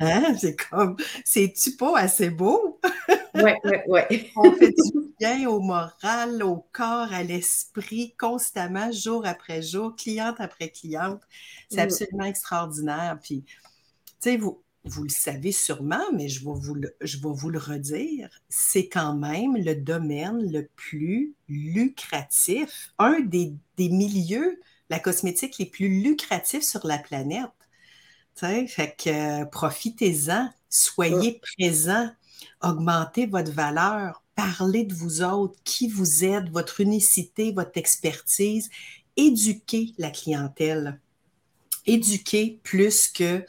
Hein? 0.00 0.36
C'est 0.38 0.54
comme, 0.54 0.96
c'est-tu 1.24 1.72
pas 1.76 1.98
assez 1.98 2.30
beau? 2.30 2.80
Oui, 3.42 3.50
oui, 3.64 3.76
oui. 3.86 4.30
On 4.36 4.52
fait 4.52 4.70
du 4.70 5.14
bien 5.20 5.48
au 5.48 5.60
moral, 5.60 6.42
au 6.42 6.66
corps, 6.72 7.12
à 7.12 7.22
l'esprit, 7.22 8.14
constamment, 8.18 8.92
jour 8.92 9.26
après 9.26 9.62
jour, 9.62 9.94
cliente 9.96 10.36
après 10.38 10.70
cliente. 10.70 11.20
C'est 11.70 11.76
mm. 11.76 11.80
absolument 11.80 12.24
extraordinaire. 12.24 13.18
Puis, 13.22 13.44
tu 13.44 14.12
sais, 14.20 14.36
vous, 14.36 14.62
vous 14.84 15.04
le 15.04 15.10
savez 15.10 15.52
sûrement, 15.52 16.04
mais 16.12 16.28
je 16.28 16.44
vais 16.44 16.54
vous 16.54 16.74
le, 16.74 16.94
je 17.00 17.18
vais 17.18 17.32
vous 17.32 17.50
le 17.50 17.58
redire, 17.58 18.28
c'est 18.48 18.88
quand 18.88 19.14
même 19.14 19.56
le 19.56 19.74
domaine 19.74 20.50
le 20.50 20.68
plus 20.76 21.34
lucratif, 21.48 22.92
un 22.98 23.20
des, 23.20 23.52
des 23.76 23.88
milieux, 23.88 24.60
la 24.90 24.98
cosmétique 24.98 25.58
les 25.58 25.66
plus 25.66 26.02
lucratifs 26.02 26.62
sur 26.62 26.86
la 26.86 26.98
planète. 26.98 27.50
Fait 28.34 28.94
que 28.96 29.44
profitez-en, 29.46 30.48
soyez 30.68 31.40
présents, 31.56 32.10
augmentez 32.62 33.26
votre 33.26 33.52
valeur, 33.52 34.22
parlez 34.34 34.84
de 34.84 34.94
vous 34.94 35.22
autres, 35.22 35.58
qui 35.64 35.88
vous 35.88 36.24
êtes, 36.24 36.48
votre 36.50 36.80
unicité, 36.80 37.52
votre 37.52 37.76
expertise, 37.76 38.70
éduquez 39.16 39.94
la 39.98 40.10
clientèle. 40.10 41.00
Éduquez 41.86 42.60
plus 42.62 43.08
que, 43.08 43.44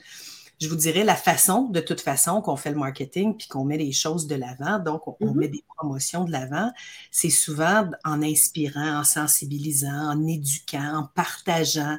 je 0.60 0.68
vous 0.68 0.76
dirais, 0.76 1.04
la 1.04 1.16
façon, 1.16 1.70
de 1.70 1.80
toute 1.80 2.02
façon, 2.02 2.42
qu'on 2.42 2.56
fait 2.56 2.72
le 2.72 2.78
marketing 2.78 3.36
puis 3.38 3.48
qu'on 3.48 3.66
met 3.66 3.78
les 3.78 3.92
choses 3.92 4.28
de 4.28 4.36
l'avant. 4.36 4.80
Donc, 4.80 5.08
on, 5.08 5.14
mm-hmm. 5.14 5.36
met 5.36 5.48
des 5.48 5.64
promotions 5.78 6.24
de 6.24 6.32
l'avant. 6.32 6.72
C'est 7.12 7.30
souvent 7.30 7.90
en 8.04 8.22
inspirant, 8.24 9.00
en 9.00 9.04
sensibilisant, 9.04 10.12
en 10.12 10.26
éduquant, 10.26 10.98
en 10.98 11.04
partageant. 11.14 11.98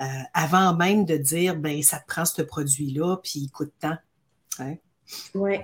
Euh, 0.00 0.04
avant 0.32 0.74
même 0.74 1.04
de 1.04 1.16
dire, 1.16 1.56
ben 1.56 1.82
ça 1.82 1.98
te 1.98 2.06
prend 2.06 2.24
ce 2.24 2.42
produit-là, 2.42 3.18
puis 3.22 3.40
il 3.40 3.50
coûte 3.50 3.72
tant. 3.80 3.98
Hein? 4.58 4.76
Oui. 5.34 5.58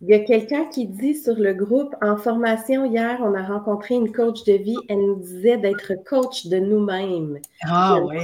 Il 0.00 0.08
y 0.08 0.14
a 0.14 0.20
quelqu'un 0.20 0.66
qui 0.66 0.86
dit 0.86 1.16
sur 1.16 1.34
le 1.34 1.52
groupe, 1.54 1.94
en 2.00 2.16
formation 2.16 2.84
hier, 2.84 3.18
on 3.20 3.34
a 3.34 3.42
rencontré 3.42 3.96
une 3.96 4.12
coach 4.12 4.44
de 4.44 4.52
vie, 4.52 4.76
elle 4.88 4.98
nous 4.98 5.16
disait 5.16 5.58
d'être 5.58 5.92
coach 6.08 6.46
de 6.46 6.58
nous-mêmes. 6.58 7.40
Ah 7.64 7.98
oui. 8.00 8.18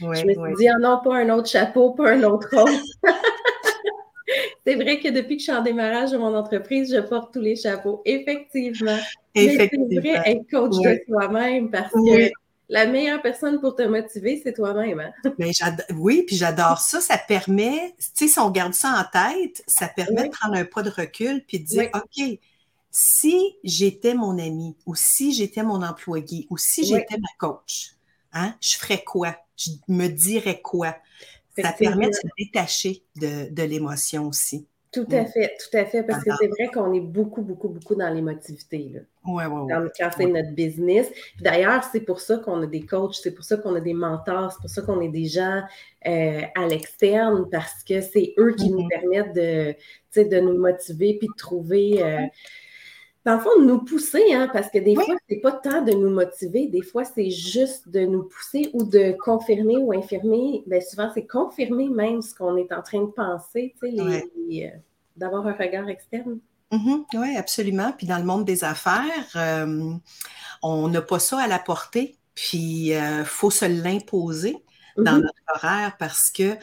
je 0.00 0.06
me 0.06 0.14
suis 0.14 0.54
dit, 0.56 0.68
oh 0.74 0.80
non, 0.80 1.00
pas 1.04 1.16
un 1.16 1.28
autre 1.28 1.48
chapeau, 1.48 1.90
pas 1.90 2.12
un 2.12 2.22
autre 2.22 2.48
rôle. 2.52 2.70
c'est 4.66 4.74
vrai 4.76 5.00
que 5.00 5.10
depuis 5.10 5.36
que 5.36 5.42
je 5.42 5.50
suis 5.50 5.52
en 5.52 5.62
démarrage 5.62 6.12
de 6.12 6.16
mon 6.16 6.34
entreprise, 6.34 6.94
je 6.94 7.00
porte 7.00 7.34
tous 7.34 7.40
les 7.40 7.56
chapeaux. 7.56 8.00
Effectivement. 8.06 8.96
Effectivement. 9.34 9.86
c'est 9.90 9.98
vrai 10.00 10.22
être 10.24 10.50
coach 10.50 10.76
de 10.82 10.98
soi-même 11.06 11.70
parce 11.70 11.92
que 11.92 12.30
la 12.68 12.86
meilleure 12.86 13.20
personne 13.20 13.60
pour 13.60 13.76
te 13.76 13.82
motiver, 13.82 14.40
c'est 14.42 14.52
toi-même. 14.52 15.00
Hein? 15.00 15.12
Ben, 15.38 15.52
oui, 15.94 16.24
puis 16.26 16.36
j'adore 16.36 16.78
ça. 16.78 17.00
Ça 17.00 17.18
permet, 17.18 17.94
tu 17.98 18.06
sais, 18.14 18.28
si 18.28 18.38
on 18.38 18.50
garde 18.50 18.74
ça 18.74 18.90
en 19.00 19.04
tête, 19.18 19.62
ça 19.66 19.88
permet 19.88 20.28
de 20.28 20.32
prendre 20.32 20.54
un 20.56 20.64
pas 20.64 20.82
de 20.82 20.90
recul 20.90 21.44
puis 21.46 21.60
de 21.60 21.64
dire, 21.64 21.90
OK, 21.94 22.38
si 22.90 23.56
j'étais 23.64 24.14
mon 24.14 24.38
ami 24.38 24.76
ou 24.86 24.94
si 24.94 25.32
j'étais 25.32 25.62
mon 25.62 25.82
employé 25.82 26.46
ou 26.50 26.58
si 26.58 26.84
j'étais 26.84 27.18
ma 27.18 27.28
coach, 27.38 27.94
hein, 28.32 28.54
je 28.60 28.76
ferais 28.76 29.02
quoi? 29.02 29.36
Je 29.56 29.70
me 29.88 30.08
dirais 30.08 30.60
quoi? 30.60 30.96
Ça 31.58 31.72
permet 31.72 32.08
de 32.08 32.14
se 32.14 32.26
détacher 32.38 33.02
de 33.16 33.62
l'émotion 33.62 34.28
aussi. 34.28 34.66
Tout 34.92 35.06
à 35.10 35.24
fait, 35.24 35.56
tout 35.58 35.74
à 35.74 35.86
fait, 35.86 36.02
parce 36.02 36.22
que 36.22 36.30
c'est 36.38 36.48
vrai 36.48 36.68
qu'on 36.68 36.92
est 36.92 37.00
beaucoup, 37.00 37.40
beaucoup, 37.40 37.70
beaucoup 37.70 37.94
dans 37.94 38.12
l'émotivité. 38.12 38.92
Oui, 39.24 39.44
oui, 39.50 39.60
oui. 39.62 39.88
Quand 39.98 40.10
c'est 40.14 40.26
notre 40.26 40.52
business. 40.52 41.10
D'ailleurs, 41.40 41.82
c'est 41.84 42.00
pour 42.00 42.20
ça 42.20 42.36
qu'on 42.36 42.60
a 42.62 42.66
des 42.66 42.82
coachs, 42.82 43.14
c'est 43.14 43.34
pour 43.34 43.44
ça 43.44 43.56
qu'on 43.56 43.74
a 43.74 43.80
des 43.80 43.94
mentors, 43.94 44.52
c'est 44.52 44.60
pour 44.60 44.68
ça 44.68 44.82
qu'on 44.82 45.00
est 45.00 45.08
des 45.08 45.24
gens 45.24 45.62
euh, 46.06 46.42
à 46.54 46.66
l'externe, 46.66 47.48
parce 47.50 47.82
que 47.84 48.02
c'est 48.02 48.34
eux 48.38 48.52
qui 48.52 48.70
nous 48.70 48.82
mm-hmm. 48.82 49.00
permettent 49.00 49.34
de, 49.34 50.28
de 50.28 50.40
nous 50.40 50.58
motiver 50.58 51.16
puis 51.18 51.28
de 51.28 51.38
trouver. 51.38 52.02
Euh, 52.02 52.26
dans 53.24 53.34
le 53.34 53.40
fond, 53.40 53.60
de 53.60 53.66
nous 53.66 53.84
pousser, 53.84 54.32
hein, 54.32 54.48
parce 54.52 54.68
que 54.68 54.78
des 54.78 54.96
fois, 54.96 55.14
c'est 55.28 55.36
pas 55.36 55.52
tant 55.52 55.82
de 55.82 55.92
nous 55.92 56.10
motiver, 56.10 56.66
des 56.66 56.82
fois, 56.82 57.04
c'est 57.04 57.30
juste 57.30 57.88
de 57.88 58.00
nous 58.00 58.24
pousser 58.24 58.70
ou 58.72 58.82
de 58.82 59.16
confirmer 59.24 59.76
ou 59.76 59.92
infirmer. 59.92 60.64
Bien, 60.66 60.80
souvent, 60.80 61.08
c'est 61.14 61.26
confirmer 61.26 61.88
même 61.88 62.20
ce 62.20 62.34
qu'on 62.34 62.56
est 62.56 62.72
en 62.72 62.82
train 62.82 63.02
de 63.02 63.10
penser, 63.10 63.74
tu 63.80 63.96
sais, 63.96 64.64
euh, 64.64 64.68
d'avoir 65.16 65.46
un 65.46 65.52
regard 65.52 65.88
externe. 65.88 66.40
Mm-hmm. 66.72 67.04
oui, 67.14 67.36
absolument. 67.36 67.92
Puis 67.96 68.06
dans 68.06 68.18
le 68.18 68.24
monde 68.24 68.44
des 68.44 68.64
affaires, 68.64 69.28
euh, 69.36 69.92
on 70.62 70.88
n'a 70.88 71.02
pas 71.02 71.20
ça 71.20 71.38
à 71.38 71.46
la 71.46 71.60
portée, 71.60 72.16
puis 72.34 72.88
il 72.88 72.94
euh, 72.94 73.24
faut 73.24 73.50
se 73.50 73.66
l'imposer 73.66 74.56
dans 74.96 75.12
mm-hmm. 75.12 75.22
notre 75.22 75.42
horaire 75.54 75.96
parce 75.98 76.30
que 76.30 76.56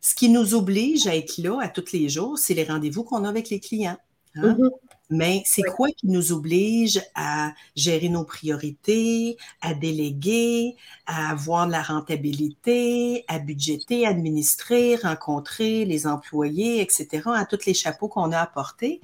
ce 0.00 0.14
qui 0.14 0.28
nous 0.30 0.54
oblige 0.54 1.06
à 1.08 1.16
être 1.16 1.36
là 1.38 1.58
à 1.60 1.68
tous 1.68 1.92
les 1.92 2.08
jours, 2.08 2.38
c'est 2.38 2.54
les 2.54 2.64
rendez-vous 2.64 3.04
qu'on 3.04 3.24
a 3.24 3.28
avec 3.28 3.50
les 3.50 3.60
clients. 3.60 3.98
Hein? 4.36 4.54
Mm-hmm. 4.54 4.70
Mais 5.08 5.42
c'est 5.46 5.62
quoi 5.62 5.88
qui 5.90 6.08
nous 6.08 6.32
oblige 6.32 7.00
à 7.14 7.52
gérer 7.76 8.08
nos 8.08 8.24
priorités, 8.24 9.36
à 9.60 9.72
déléguer, 9.72 10.76
à 11.06 11.30
avoir 11.30 11.68
de 11.68 11.72
la 11.72 11.82
rentabilité, 11.82 13.24
à 13.28 13.38
budgéter, 13.38 14.04
administrer, 14.04 14.96
rencontrer 14.96 15.84
les 15.84 16.08
employés, 16.08 16.80
etc., 16.80 17.22
à 17.26 17.44
tous 17.44 17.66
les 17.66 17.74
chapeaux 17.74 18.08
qu'on 18.08 18.32
a 18.32 18.40
à 18.40 18.46
porter? 18.46 19.00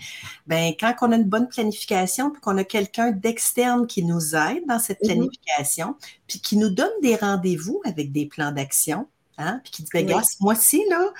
Ben, 0.49 0.73
quand 0.79 0.95
on 1.03 1.13
a 1.13 1.17
une 1.17 1.29
bonne 1.29 1.49
planification, 1.49 2.31
puis 2.31 2.41
qu'on 2.41 2.59
a 2.59 2.65
quelqu'un 2.65 3.13
d'externe 3.13 3.87
qui 3.87 4.05
nous 4.05 4.35
aide 4.35 4.67
dans 4.67 4.81
cette 4.81 5.01
mm-hmm. 5.03 5.07
planification, 5.07 5.97
puis 6.27 6.41
qui 6.41 6.57
nous 6.57 6.71
donne 6.71 6.91
des 7.01 7.15
rendez-vous 7.15 7.81
avec 7.85 8.11
des 8.11 8.27
plans 8.27 8.51
d'action, 8.51 9.07
Hein? 9.43 9.61
Puis 9.65 9.73
qui 9.73 9.83
dit, 9.83 9.91
ben, 9.93 10.09
moi 10.09 10.23
ce 10.23 10.37
mois-ci, 10.41 10.83
là, 10.89 11.13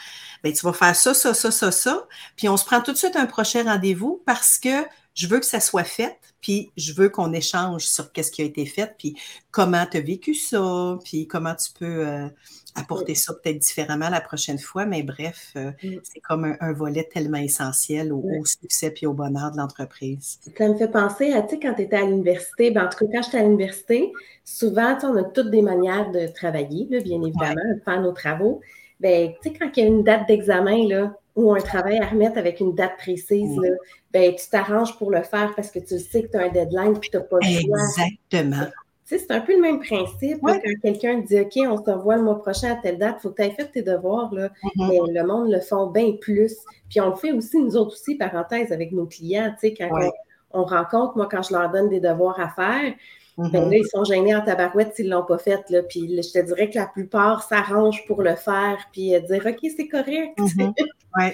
ben, 0.43 0.53
tu 0.53 0.65
vas 0.65 0.73
faire 0.73 0.97
ça, 0.97 1.15
ça, 1.15 1.35
ça, 1.35 1.51
ça, 1.51 1.73
ça. 1.73 2.07
Puis 2.37 2.49
on 2.49 2.57
se 2.57 2.65
prend 2.65 2.81
tout 2.81 2.93
de 2.93 2.97
suite 2.97 3.17
un 3.17 3.27
prochain 3.27 3.65
rendez-vous 3.65 4.23
parce 4.27 4.59
que 4.59 4.85
je 5.15 5.27
veux 5.27 5.41
que 5.41 5.47
ça 5.47 5.61
soit 5.61 5.85
fait, 5.85 6.19
puis 6.41 6.73
je 6.77 6.93
veux 6.93 7.09
qu'on 7.09 7.33
échange 7.33 7.87
sur 7.87 8.13
qu'est-ce 8.13 8.31
qui 8.31 8.43
a 8.43 8.45
été 8.45 8.65
fait, 8.65 8.95
puis 8.99 9.15
comment 9.51 9.85
tu 9.87 9.99
as 9.99 10.01
vécu 10.01 10.35
ça, 10.35 10.99
puis 11.05 11.27
comment 11.27 11.55
tu 11.55 11.71
peux 11.79 12.07
euh, 12.07 12.29
apporter 12.75 13.15
ça 13.15 13.35
peut-être 13.35 13.59
différemment 13.59 14.09
la 14.09 14.21
prochaine 14.21 14.59
fois, 14.59 14.87
mais 14.87 15.03
bref, 15.03 15.53
euh, 15.57 15.73
c'est 16.03 16.21
comme 16.21 16.57
un, 16.59 16.73
volet 16.73 17.09
tellement 17.13 17.39
essentiel 17.39 18.13
au, 18.13 18.23
succès 18.45 18.91
puis 18.91 19.07
au 19.07 19.13
bonheur 19.13 19.53
de 19.53 19.59
l'entreprise. 19.59 20.39
Ça 20.57 20.69
me 20.69 20.75
fait 20.75 20.89
penser 20.89 21.33
à, 21.33 21.43
tu 21.43 21.51
sais, 21.51 21.61
quand 21.61 21.75
tu 21.75 21.83
étais 21.83 21.97
à 21.97 22.05
l'université, 22.05 22.71
ben, 22.71 22.87
en 22.87 22.89
tout 22.89 23.05
cas, 23.07 23.13
quand 23.13 23.23
j'étais 23.23 23.39
à 23.39 23.43
l'université, 23.43 24.13
souvent, 24.45 24.97
on 25.03 25.17
a 25.17 25.25
toutes 25.25 25.51
des 25.51 25.63
manières 25.63 26.11
de 26.11 26.27
travailler, 26.29 26.87
bien 26.87 27.23
évidemment, 27.23 27.75
de 27.75 27.81
faire 27.85 28.01
nos 28.01 28.13
travaux. 28.13 28.61
Ben, 29.01 29.33
tu 29.43 29.51
sais, 29.51 29.59
quand 29.59 29.71
il 29.77 29.83
y 29.83 29.87
a 29.87 29.89
une 29.89 30.03
date 30.03 30.27
d'examen, 30.29 30.89
là, 30.89 31.15
ou 31.35 31.53
un 31.53 31.61
travail 31.61 31.99
à 31.99 32.07
remettre 32.07 32.39
avec 32.39 32.61
une 32.61 32.75
date 32.75 32.97
précise, 32.99 33.57
là, 33.57 33.71
ben, 34.13 34.35
tu 34.35 34.49
t'arranges 34.51 34.97
pour 34.99 35.11
le 35.11 35.23
faire 35.23 35.53
parce 35.55 35.71
que 35.71 35.79
tu 35.79 35.99
sais 35.99 36.23
que 36.23 36.31
tu 36.31 36.37
as 36.37 36.45
un 36.45 36.49
deadline 36.49 36.99
puis 36.99 37.11
tu 37.11 37.17
n'as 37.17 37.23
pas 37.23 37.39
le 37.41 37.61
choix. 37.61 37.79
Exactement 37.79 38.67
c'est 39.05 39.31
un 39.31 39.41
peu 39.41 39.55
le 39.55 39.61
même 39.61 39.81
principe. 39.81 40.41
quand 40.43 40.59
quelqu'un 40.83 41.19
dit 41.19 41.41
OK, 41.41 41.59
on 41.69 41.77
se 41.77 41.91
revoit 41.91 42.17
le 42.17 42.23
mois 42.23 42.41
prochain 42.41 42.73
à 42.73 42.77
telle 42.77 42.99
date, 42.99 43.17
il 43.19 43.23
faut 43.23 43.31
que 43.31 43.43
tu 43.43 43.49
aies 43.49 43.51
fait 43.51 43.67
tes 43.67 43.83
devoirs. 43.83 44.33
Là. 44.33 44.49
Mm-hmm. 44.49 44.89
Mais 44.89 45.21
le 45.21 45.27
monde 45.27 45.51
le 45.51 45.61
font 45.61 45.89
bien 45.89 46.13
plus. 46.21 46.57
Puis 46.89 47.01
on 47.01 47.11
le 47.11 47.17
fait 47.17 47.33
aussi, 47.33 47.59
nous 47.59 47.77
autres 47.77 47.93
aussi, 47.93 48.15
parenthèse, 48.15 48.73
avec 48.73 48.93
nos 48.93 49.07
clients. 49.07 49.55
Quand 49.63 50.11
on, 50.53 50.65
rencontre, 50.65 51.17
moi, 51.17 51.29
quand 51.31 51.43
je 51.43 51.53
leur 51.53 51.71
donne 51.71 51.89
des 51.89 52.01
devoirs 52.01 52.39
à 52.39 52.49
faire, 52.49 52.95
ben 53.39 53.49
mm-hmm. 53.49 53.71
là, 53.71 53.77
ils 53.77 53.87
sont 53.87 54.05
gênés 54.05 54.35
en 54.35 54.43
tabarouette 54.43 54.95
s'ils 54.95 55.07
ne 55.07 55.13
l'ont 55.13 55.25
pas 55.25 55.39
fait. 55.39 55.63
Là. 55.71 55.83
Puis 55.83 56.23
je 56.23 56.33
te 56.33 56.45
dirais 56.45 56.69
que 56.69 56.79
la 56.79 56.87
plupart 56.87 57.43
s'arrangent 57.49 58.05
pour 58.07 58.23
le 58.23 58.37
faire, 58.37 58.79
puis 58.93 59.15
euh, 59.15 59.21
dire 59.21 59.47
OK, 59.47 59.71
c'est 59.77 59.89
correct. 59.89 60.39
Oui. 61.19 61.25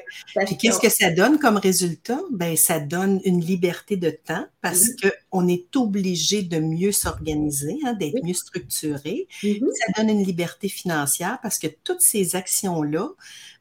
Puis 0.46 0.56
qu'est-ce 0.56 0.80
que 0.80 0.88
ça 0.88 1.10
donne 1.10 1.38
comme 1.38 1.56
résultat? 1.56 2.18
Ben, 2.32 2.56
ça 2.56 2.80
donne 2.80 3.20
une 3.24 3.40
liberté 3.40 3.96
de 3.96 4.10
temps 4.10 4.44
parce 4.60 4.88
qu'on 5.30 5.46
est 5.46 5.74
obligé 5.76 6.42
de 6.42 6.58
mieux 6.58 6.92
s'organiser, 6.92 7.78
hein, 7.86 7.92
d'être 7.92 8.24
mieux 8.24 8.34
structuré. 8.34 9.28
Ça 9.40 9.92
donne 9.96 10.10
une 10.10 10.24
liberté 10.24 10.68
financière 10.68 11.38
parce 11.42 11.58
que 11.58 11.68
toutes 11.84 12.00
ces 12.00 12.34
actions-là, 12.34 13.08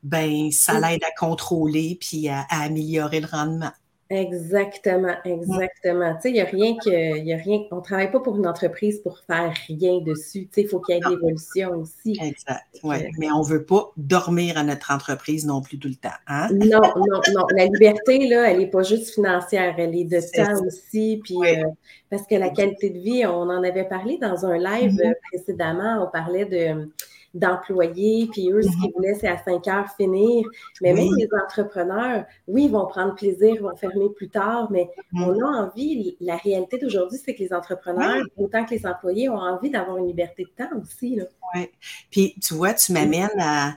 ben, 0.02 0.52
ça 0.52 0.80
l'aide 0.80 1.04
à 1.04 1.12
contrôler 1.20 1.98
puis 2.00 2.30
à 2.30 2.46
améliorer 2.50 3.20
le 3.20 3.28
rendement. 3.28 3.72
Exactement, 4.10 5.16
exactement. 5.26 6.16
Tu 6.16 6.22
sais, 6.22 6.30
il 6.30 6.34
n'y 6.34 6.42
a 6.42 6.46
rien 6.46 6.76
que, 6.78 7.18
y 7.20 7.34
a 7.34 7.38
rien, 7.38 7.64
on 7.72 7.78
ne 7.78 7.82
travaille 7.82 8.10
pas 8.10 8.22
pour 8.22 8.38
une 8.38 8.48
entreprise 8.48 9.00
pour 9.00 9.20
faire 9.20 9.54
rien 9.68 10.00
dessus. 10.00 10.48
Tu 10.48 10.50
sais, 10.54 10.62
il 10.62 10.68
faut 10.68 10.80
qu'il 10.80 10.96
y 10.96 10.98
ait 10.98 11.02
de 11.02 11.10
l'évolution 11.10 11.72
aussi. 11.72 12.18
Exact, 12.22 12.64
oui. 12.84 12.96
Mais 13.20 13.30
on 13.32 13.40
ne 13.40 13.46
veut 13.46 13.66
pas 13.66 13.92
dormir 13.98 14.58
à 14.58 14.64
notre 14.64 14.92
entreprise 14.92 15.46
non 15.46 15.62
plus 15.62 15.78
tout 15.78 15.90
le 15.90 15.96
temps. 15.96 16.10
Hein? 16.28 16.48
Non, 16.52 16.82
non, 16.82 17.22
non. 17.34 17.46
La 17.56 17.66
liberté, 17.66 18.28
là, 18.28 18.50
elle 18.50 18.60
n'est 18.60 18.70
pas 18.70 18.84
juste 18.84 19.14
financière, 19.14 19.76
elle 19.78 19.96
est 19.96 20.06
de 20.06 20.22
temps 20.34 20.66
aussi. 20.66 21.20
Puis, 21.24 21.38
euh, 21.44 21.66
parce 22.10 22.26
que 22.26 22.36
la 22.36 22.50
qualité 22.50 22.90
de 22.90 23.00
vie, 23.00 23.26
on 23.26 23.50
en 23.50 23.64
avait 23.64 23.88
parlé 23.88 24.18
dans 24.18 24.46
un 24.46 24.58
live 24.58 24.94
mm-hmm. 24.94 25.14
précédemment, 25.32 26.08
on 26.08 26.12
parlait 26.12 26.46
de 26.46 26.90
d'employés, 27.34 28.28
puis 28.32 28.52
eux, 28.52 28.62
ce 28.62 28.70
qu'ils 28.70 28.92
voulaient, 28.94 29.16
c'est 29.16 29.28
à 29.28 29.38
5 29.38 29.68
heures 29.68 29.90
finir. 29.96 30.48
Mais 30.82 30.94
même 30.94 31.10
les 31.18 31.28
entrepreneurs, 31.44 32.26
oui, 32.48 32.66
ils 32.66 32.72
vont 32.72 32.86
prendre 32.88 33.16
plaisir, 33.16 33.56
ils 33.56 33.62
vont 33.62 33.76
fermer 33.76 34.10
plus 34.16 34.30
tard, 34.30 34.70
mais 34.72 34.90
mhm. 35.12 35.24
on 35.24 35.46
a 35.46 35.64
envie, 35.64 36.18
la 36.20 36.38
réalité 36.38 36.78
d'aujourd'hui, 36.78 37.20
c'est 37.24 37.36
que 37.36 37.44
les 37.44 37.54
entrepreneurs, 37.54 38.24
autant 38.38 38.66
que 38.66 38.72
les 38.72 38.86
employés, 38.86 39.30
ont 39.30 39.40
envie 39.40 39.70
d'avoir 39.70 39.98
une 39.98 40.08
liberté 40.08 40.44
de 40.44 40.64
temps 40.64 40.80
aussi. 40.82 41.20
Oui. 41.56 41.70
Puis, 42.10 42.36
tu 42.42 42.54
vois, 42.54 42.74
tu 42.74 42.92
m'amènes 42.92 43.40
à 43.40 43.76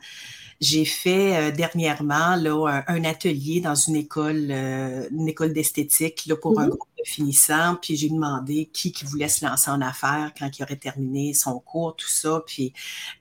j'ai 0.61 0.85
fait 0.85 1.37
euh, 1.37 1.51
dernièrement 1.51 2.37
là, 2.37 2.85
un, 2.87 3.05
atelier 3.05 3.63
dans 3.63 3.75
une 3.75 3.97
école, 3.97 4.49
euh, 4.51 5.09
une 5.11 5.27
école 5.27 5.55
d'esthétique 5.55 6.27
là, 6.27 6.37
pour 6.37 6.61
un 6.61 6.67
mm-hmm. 6.67 6.69
groupe 6.69 6.89
de 6.99 7.09
finissants. 7.09 7.77
Puis 7.81 7.97
j'ai 7.97 8.11
demandé 8.11 8.69
qui, 8.71 8.93
qui 8.93 9.07
voulait 9.07 9.31
se 9.31 9.45
lancer 9.45 9.71
en 9.71 9.81
affaires 9.81 10.33
quand 10.39 10.51
il 10.59 10.63
aurait 10.63 10.77
terminé 10.77 11.33
son 11.33 11.61
cours, 11.61 11.97
tout 11.97 12.09
ça. 12.09 12.43
Puis 12.47 12.75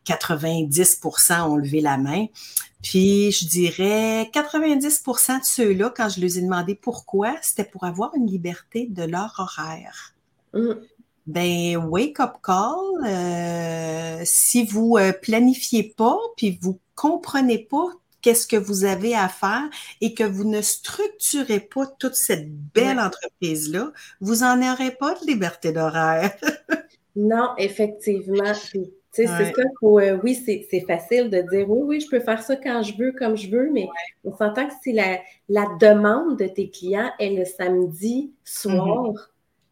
90% 0.06 1.44
ont 1.44 1.56
levé 1.56 1.80
la 1.80 1.98
main. 1.98 2.26
Puis 2.84 3.32
je 3.32 3.48
dirais 3.48 4.30
90% 4.34 5.40
de 5.40 5.46
ceux-là, 5.46 5.94
quand 5.96 6.10
je 6.10 6.20
leur 6.20 6.38
ai 6.38 6.42
demandé 6.42 6.76
pourquoi, 6.76 7.38
c'était 7.42 7.64
pour 7.64 7.86
avoir 7.86 8.14
une 8.16 8.28
liberté 8.28 8.88
de 8.90 9.04
leur 9.04 9.34
horaire. 9.38 10.14
Mm. 10.54 10.74
Ben, 11.26 11.78
wake 11.78 12.20
up 12.20 12.34
call. 12.44 13.06
Euh, 13.06 14.22
si 14.26 14.66
vous 14.66 14.98
planifiez 15.22 15.84
pas, 15.96 16.18
puis 16.36 16.58
vous 16.62 16.80
comprenez 17.00 17.60
pas 17.60 17.88
qu'est-ce 18.22 18.46
que 18.46 18.58
vous 18.58 18.84
avez 18.84 19.16
à 19.16 19.30
faire 19.30 19.70
et 20.02 20.14
que 20.14 20.26
vous 20.26 20.44
ne 20.44 20.62
structurez 20.62 21.62
pas 21.62 21.88
toute 21.88 22.16
cette 22.16 22.52
belle 22.74 23.00
entreprise-là, 23.00 23.92
vous 24.20 24.36
n'en 24.38 24.62
aurez 24.74 24.92
pas 24.92 25.14
de 25.16 25.26
liberté 25.26 25.72
d'horaire. 25.72 26.36
non, 27.16 27.52
effectivement. 27.58 28.54
C'est 29.12 29.26
ça 29.26 29.40
euh, 29.84 30.20
oui, 30.24 30.36
c'est 30.36 30.86
facile 30.86 31.30
de 31.30 31.42
dire 31.50 31.70
oui, 31.70 31.82
oui, 31.84 32.00
je 32.00 32.10
peux 32.10 32.20
faire 32.20 32.44
ça 32.44 32.56
quand 32.58 32.84
je 32.84 32.96
veux, 32.96 33.12
comme 33.14 33.36
je 33.36 33.50
veux, 33.50 33.70
mais 33.72 33.88
on 34.24 34.32
s'entend 34.32 34.68
que 34.68 34.74
si 34.84 34.92
la, 34.94 35.20
la, 35.48 35.66
demande 35.80 36.38
de 36.38 36.46
tes 36.46 36.70
clients 36.70 37.10
est 37.18 37.32
le 37.32 37.44
samedi 37.44 38.32
soir, 38.44 39.08
mm-hmm. 39.08 39.20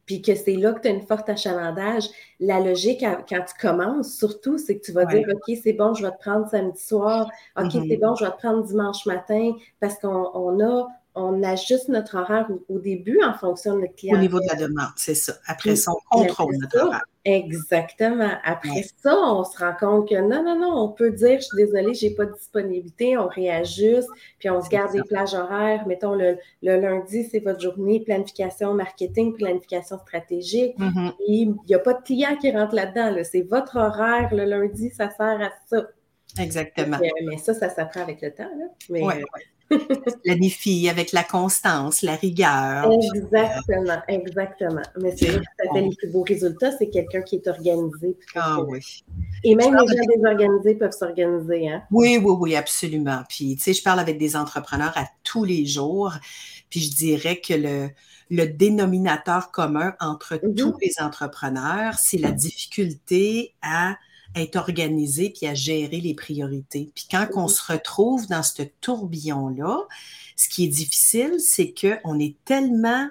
Puis 0.07 0.23
que 0.23 0.33
c'est 0.33 0.55
là 0.55 0.73
que 0.73 0.81
tu 0.81 0.87
as 0.87 0.91
une 0.91 1.05
forte 1.05 1.29
achalandage, 1.29 2.05
la 2.39 2.59
logique 2.59 3.01
quand 3.01 3.43
tu 3.43 3.67
commences, 3.67 4.13
surtout, 4.17 4.57
c'est 4.57 4.79
que 4.79 4.85
tu 4.85 4.93
vas 4.93 5.05
dire 5.05 5.27
OK, 5.31 5.55
c'est 5.61 5.73
bon, 5.73 5.93
je 5.93 6.03
vais 6.03 6.11
te 6.11 6.19
prendre 6.19 6.49
samedi 6.49 6.81
soir, 6.81 7.29
OK, 7.59 7.67
c'est 7.71 7.77
mm-hmm. 7.77 7.99
bon, 7.99 8.15
je 8.15 8.25
vais 8.25 8.31
te 8.31 8.37
prendre 8.37 8.63
dimanche 8.63 9.05
matin, 9.05 9.51
parce 9.79 9.99
qu'on 9.99 10.59
a 10.61 10.87
on 11.17 11.43
ajuste 11.43 11.89
notre 11.89 12.17
horaire 12.17 12.47
au, 12.69 12.79
début 12.79 13.19
en 13.23 13.33
fonction 13.33 13.75
de 13.75 13.81
notre 13.81 13.95
client. 13.95 14.15
Au 14.15 14.19
niveau 14.19 14.39
de 14.39 14.45
la 14.47 14.55
demande, 14.55 14.91
c'est 14.95 15.15
ça. 15.15 15.33
Après 15.47 15.75
ça, 15.75 15.91
on 15.91 16.19
contrôle 16.19 16.55
notre 16.57 16.85
horaire. 16.85 17.03
Exactement. 17.25 18.31
Après 18.45 18.85
ça, 19.01 19.13
on 19.17 19.43
se 19.43 19.57
rend 19.57 19.73
compte 19.77 20.09
que 20.09 20.15
non, 20.15 20.43
non, 20.43 20.57
non, 20.57 20.71
on 20.77 20.89
peut 20.89 21.11
dire, 21.11 21.39
je 21.39 21.45
suis 21.45 21.57
désolée, 21.57 21.93
je 21.93 22.05
n'ai 22.05 22.15
pas 22.15 22.25
de 22.25 22.33
disponibilité, 22.33 23.17
on 23.17 23.27
réajuste, 23.27 24.09
puis 24.39 24.49
on 24.49 24.61
se 24.61 24.69
garde 24.69 24.93
des 24.93 25.01
plages 25.01 25.33
horaires. 25.33 25.85
Mettons, 25.87 26.13
le, 26.13 26.37
lundi, 26.61 27.27
c'est 27.29 27.39
votre 27.39 27.59
journée 27.59 27.99
planification 27.99 28.73
marketing, 28.73 29.33
planification 29.33 29.97
stratégique. 29.99 30.77
Mm-hmm. 30.77 31.13
il 31.27 31.55
n'y 31.67 31.75
a 31.75 31.79
pas 31.79 31.93
de 31.93 32.03
client 32.03 32.37
qui 32.39 32.51
rentre 32.51 32.75
là-dedans. 32.75 33.13
C'est 33.23 33.41
votre 33.41 33.75
horaire, 33.77 34.29
le 34.33 34.45
lundi, 34.45 34.91
ça 34.91 35.09
sert 35.09 35.41
à 35.41 35.51
ça. 35.65 35.87
Exactement. 36.39 36.97
mais 37.25 37.37
ça, 37.37 37.53
ça 37.53 37.69
s'apprend 37.69 38.01
avec 38.01 38.21
le 38.21 38.31
temps. 38.31 38.43
Là. 38.43 38.65
Mais, 38.89 39.03
euh, 39.03 39.23
Planifie 40.23 40.89
avec 40.89 41.11
la 41.11 41.23
constance, 41.23 42.01
la 42.01 42.15
rigueur. 42.15 42.89
Exactement, 43.15 44.01
exactement. 44.07 44.81
Mais 45.01 45.15
c'est 45.15 45.27
vrai 45.27 45.39
que 45.39 45.65
ça 45.65 45.73
fait 45.73 45.81
les 45.81 45.95
plus 45.95 46.11
beaux 46.11 46.23
résultats, 46.23 46.71
c'est 46.77 46.89
quelqu'un 46.89 47.21
qui 47.21 47.35
est 47.35 47.47
organisé. 47.47 48.17
Ah 48.35 48.61
oui. 48.61 48.79
Et 49.43 49.55
même 49.55 49.73
les 49.75 49.87
gens 49.87 50.03
désorganisés 50.15 50.75
peuvent 50.75 50.91
s'organiser. 50.91 51.69
Hein? 51.69 51.83
Oui, 51.91 52.19
oui, 52.23 52.35
oui, 52.39 52.55
absolument. 52.55 53.23
Puis, 53.29 53.55
tu 53.57 53.63
sais, 53.63 53.73
je 53.73 53.83
parle 53.83 53.99
avec 53.99 54.17
des 54.17 54.35
entrepreneurs 54.35 54.97
à 54.97 55.05
tous 55.23 55.43
les 55.43 55.65
jours, 55.65 56.13
puis 56.69 56.79
je 56.79 56.95
dirais 56.95 57.39
que 57.39 57.53
le, 57.53 57.89
le 58.29 58.45
dénominateur 58.45 59.51
commun 59.51 59.93
entre 59.99 60.35
mm-hmm. 60.35 60.55
tous 60.55 60.77
les 60.81 60.93
entrepreneurs, 60.99 61.95
c'est 61.95 62.17
la 62.17 62.31
difficulté 62.31 63.53
à 63.61 63.95
être 64.35 64.55
organisé 64.55 65.29
puis 65.29 65.47
à 65.47 65.53
gérer 65.53 65.99
les 65.99 66.13
priorités. 66.13 66.91
Puis 66.95 67.07
quand 67.09 67.27
on 67.35 67.47
se 67.47 67.71
retrouve 67.71 68.27
dans 68.27 68.43
ce 68.43 68.63
tourbillon-là, 68.81 69.79
ce 70.35 70.49
qui 70.49 70.65
est 70.65 70.69
difficile, 70.69 71.35
c'est 71.39 71.73
qu'on 71.73 72.19
est 72.19 72.35
tellement, 72.45 73.09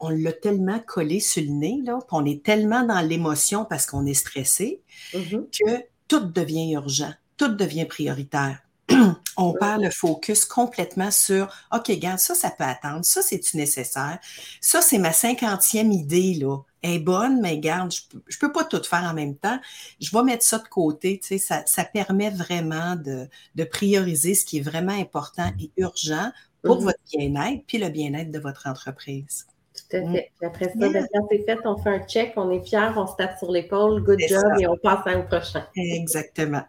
on 0.00 0.10
l'a 0.10 0.32
tellement 0.32 0.78
collé 0.78 1.20
sur 1.20 1.42
le 1.42 1.50
nez, 1.50 1.80
là, 1.84 1.98
puis 1.98 2.08
on 2.12 2.24
est 2.24 2.42
tellement 2.42 2.84
dans 2.84 3.00
l'émotion 3.00 3.64
parce 3.64 3.86
qu'on 3.86 4.06
est 4.06 4.14
stressé 4.14 4.82
mm-hmm. 5.14 5.44
que 5.58 5.84
tout 6.08 6.20
devient 6.20 6.72
urgent, 6.72 7.12
tout 7.36 7.48
devient 7.48 7.86
prioritaire. 7.86 8.58
on 9.36 9.52
perd 9.52 9.82
le 9.82 9.90
focus 9.90 10.44
complètement 10.44 11.10
sur 11.10 11.44
OK, 11.72 11.86
regarde, 11.88 12.18
ça, 12.18 12.34
ça 12.34 12.50
peut 12.50 12.64
attendre, 12.64 13.04
ça, 13.04 13.22
c'est-tu 13.22 13.56
nécessaire? 13.56 14.18
Ça, 14.60 14.82
c'est 14.82 14.98
ma 14.98 15.12
cinquantième 15.12 15.92
idée, 15.92 16.34
là 16.34 16.58
est 16.82 16.98
bonne, 16.98 17.40
mais 17.40 17.58
garde, 17.58 17.92
je 17.92 18.36
ne 18.36 18.40
peux 18.40 18.52
pas 18.52 18.64
tout 18.64 18.82
faire 18.82 19.02
en 19.02 19.14
même 19.14 19.36
temps. 19.36 19.58
Je 20.00 20.10
vais 20.16 20.22
mettre 20.22 20.44
ça 20.44 20.58
de 20.58 20.68
côté. 20.68 21.18
Tu 21.18 21.28
sais, 21.28 21.38
ça, 21.38 21.62
ça 21.66 21.84
permet 21.84 22.30
vraiment 22.30 22.96
de, 22.96 23.28
de, 23.54 23.64
prioriser 23.64 24.34
ce 24.34 24.44
qui 24.44 24.58
est 24.58 24.62
vraiment 24.62 24.92
important 24.92 25.50
et 25.60 25.70
urgent 25.76 26.30
pour 26.62 26.80
mm-hmm. 26.80 26.84
votre 26.84 26.98
bien-être 27.12 27.64
puis 27.66 27.78
le 27.78 27.88
bien-être 27.88 28.30
de 28.30 28.38
votre 28.38 28.66
entreprise. 28.66 29.46
Tout 29.74 29.96
à 29.96 30.00
mm. 30.00 30.12
fait. 30.12 30.32
après 30.42 30.66
ça, 30.66 30.72
ben, 30.76 31.06
quand 31.12 31.26
c'est 31.30 31.44
fait, 31.44 31.58
on 31.64 31.76
fait 31.76 31.90
un 31.90 32.06
check, 32.06 32.32
on 32.36 32.50
est 32.50 32.64
fier, 32.64 32.92
on 32.96 33.06
se 33.06 33.16
tape 33.16 33.38
sur 33.38 33.50
l'épaule, 33.50 34.02
good 34.02 34.20
job, 34.28 34.42
et 34.58 34.66
on 34.66 34.76
passe 34.76 35.06
à 35.06 35.10
un 35.10 35.22
prochain. 35.22 35.64
Exactement. 35.76 36.62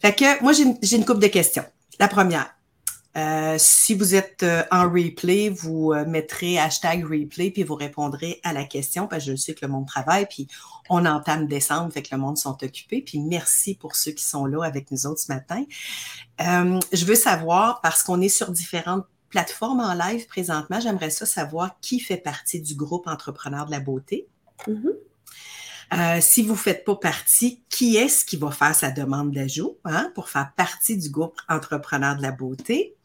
Fait 0.00 0.14
que 0.14 0.42
moi, 0.42 0.52
j'ai 0.52 0.64
une, 0.64 0.78
une 0.92 1.04
couple 1.04 1.20
de 1.20 1.28
questions. 1.28 1.64
La 1.98 2.08
première, 2.08 2.54
euh, 3.18 3.56
si 3.58 3.94
vous 3.94 4.14
êtes 4.14 4.44
euh, 4.44 4.62
en 4.70 4.88
replay, 4.88 5.48
vous 5.48 5.92
euh, 5.92 6.06
mettrez 6.06 6.58
hashtag 6.58 7.02
replay 7.02 7.50
puis 7.50 7.64
vous 7.64 7.74
répondrez 7.74 8.40
à 8.44 8.52
la 8.52 8.64
question 8.64 9.08
parce 9.08 9.24
que 9.24 9.32
je 9.32 9.36
sais 9.36 9.54
que 9.54 9.66
le 9.66 9.72
monde 9.72 9.86
travaille 9.86 10.26
puis 10.26 10.46
on 10.88 11.04
entame 11.04 11.48
décembre, 11.48 11.92
fait 11.92 12.02
que 12.02 12.14
le 12.14 12.20
monde 12.20 12.38
sont 12.38 12.62
occupés. 12.62 13.02
Puis 13.02 13.18
merci 13.18 13.74
pour 13.74 13.96
ceux 13.96 14.12
qui 14.12 14.24
sont 14.24 14.46
là 14.46 14.62
avec 14.62 14.90
nous 14.92 15.06
autres 15.06 15.20
ce 15.20 15.32
matin. 15.32 15.64
je 16.38 17.04
veux 17.04 17.16
savoir 17.16 17.80
parce 17.80 18.02
qu'on 18.02 18.20
est 18.20 18.28
sur 18.28 18.52
différentes 18.52 19.04
plateformes 19.30 19.80
en 19.80 19.94
live 19.94 20.26
présentement, 20.26 20.80
j'aimerais 20.80 21.10
ça 21.10 21.26
savoir 21.26 21.78
qui 21.80 22.00
fait 22.00 22.16
partie 22.16 22.60
du 22.60 22.74
groupe 22.74 23.06
Entrepreneurs 23.06 23.66
de 23.66 23.72
la 23.72 23.80
beauté. 23.80 24.26
Mm-hmm. 24.66 24.92
Euh, 25.94 26.20
si 26.20 26.42
vous 26.42 26.52
ne 26.52 26.58
faites 26.58 26.84
pas 26.84 26.96
partie, 26.96 27.62
qui 27.70 27.96
est-ce 27.96 28.24
qui 28.24 28.36
va 28.36 28.50
faire 28.50 28.74
sa 28.74 28.90
demande 28.90 29.32
d'ajout 29.32 29.78
hein, 29.84 30.12
pour 30.14 30.28
faire 30.28 30.52
partie 30.56 30.96
du 30.96 31.08
groupe 31.10 31.40
Entrepreneur 31.48 32.16
de 32.16 32.22
la 32.22 32.32
beauté? 32.32 32.96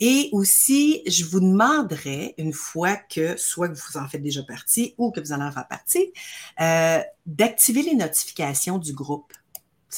Et 0.00 0.28
aussi, 0.32 1.02
je 1.06 1.24
vous 1.24 1.40
demanderai, 1.40 2.34
une 2.36 2.52
fois 2.52 2.96
que 2.96 3.36
soit 3.36 3.68
que 3.68 3.74
vous 3.74 3.96
en 3.96 4.08
faites 4.08 4.22
déjà 4.22 4.42
partie 4.42 4.94
ou 4.98 5.10
que 5.12 5.20
vous 5.20 5.32
en 5.32 5.52
faire 5.52 5.68
partie, 5.68 6.12
euh, 6.60 7.00
d'activer 7.24 7.82
les 7.82 7.94
notifications 7.94 8.78
du 8.78 8.92
groupe. 8.92 9.32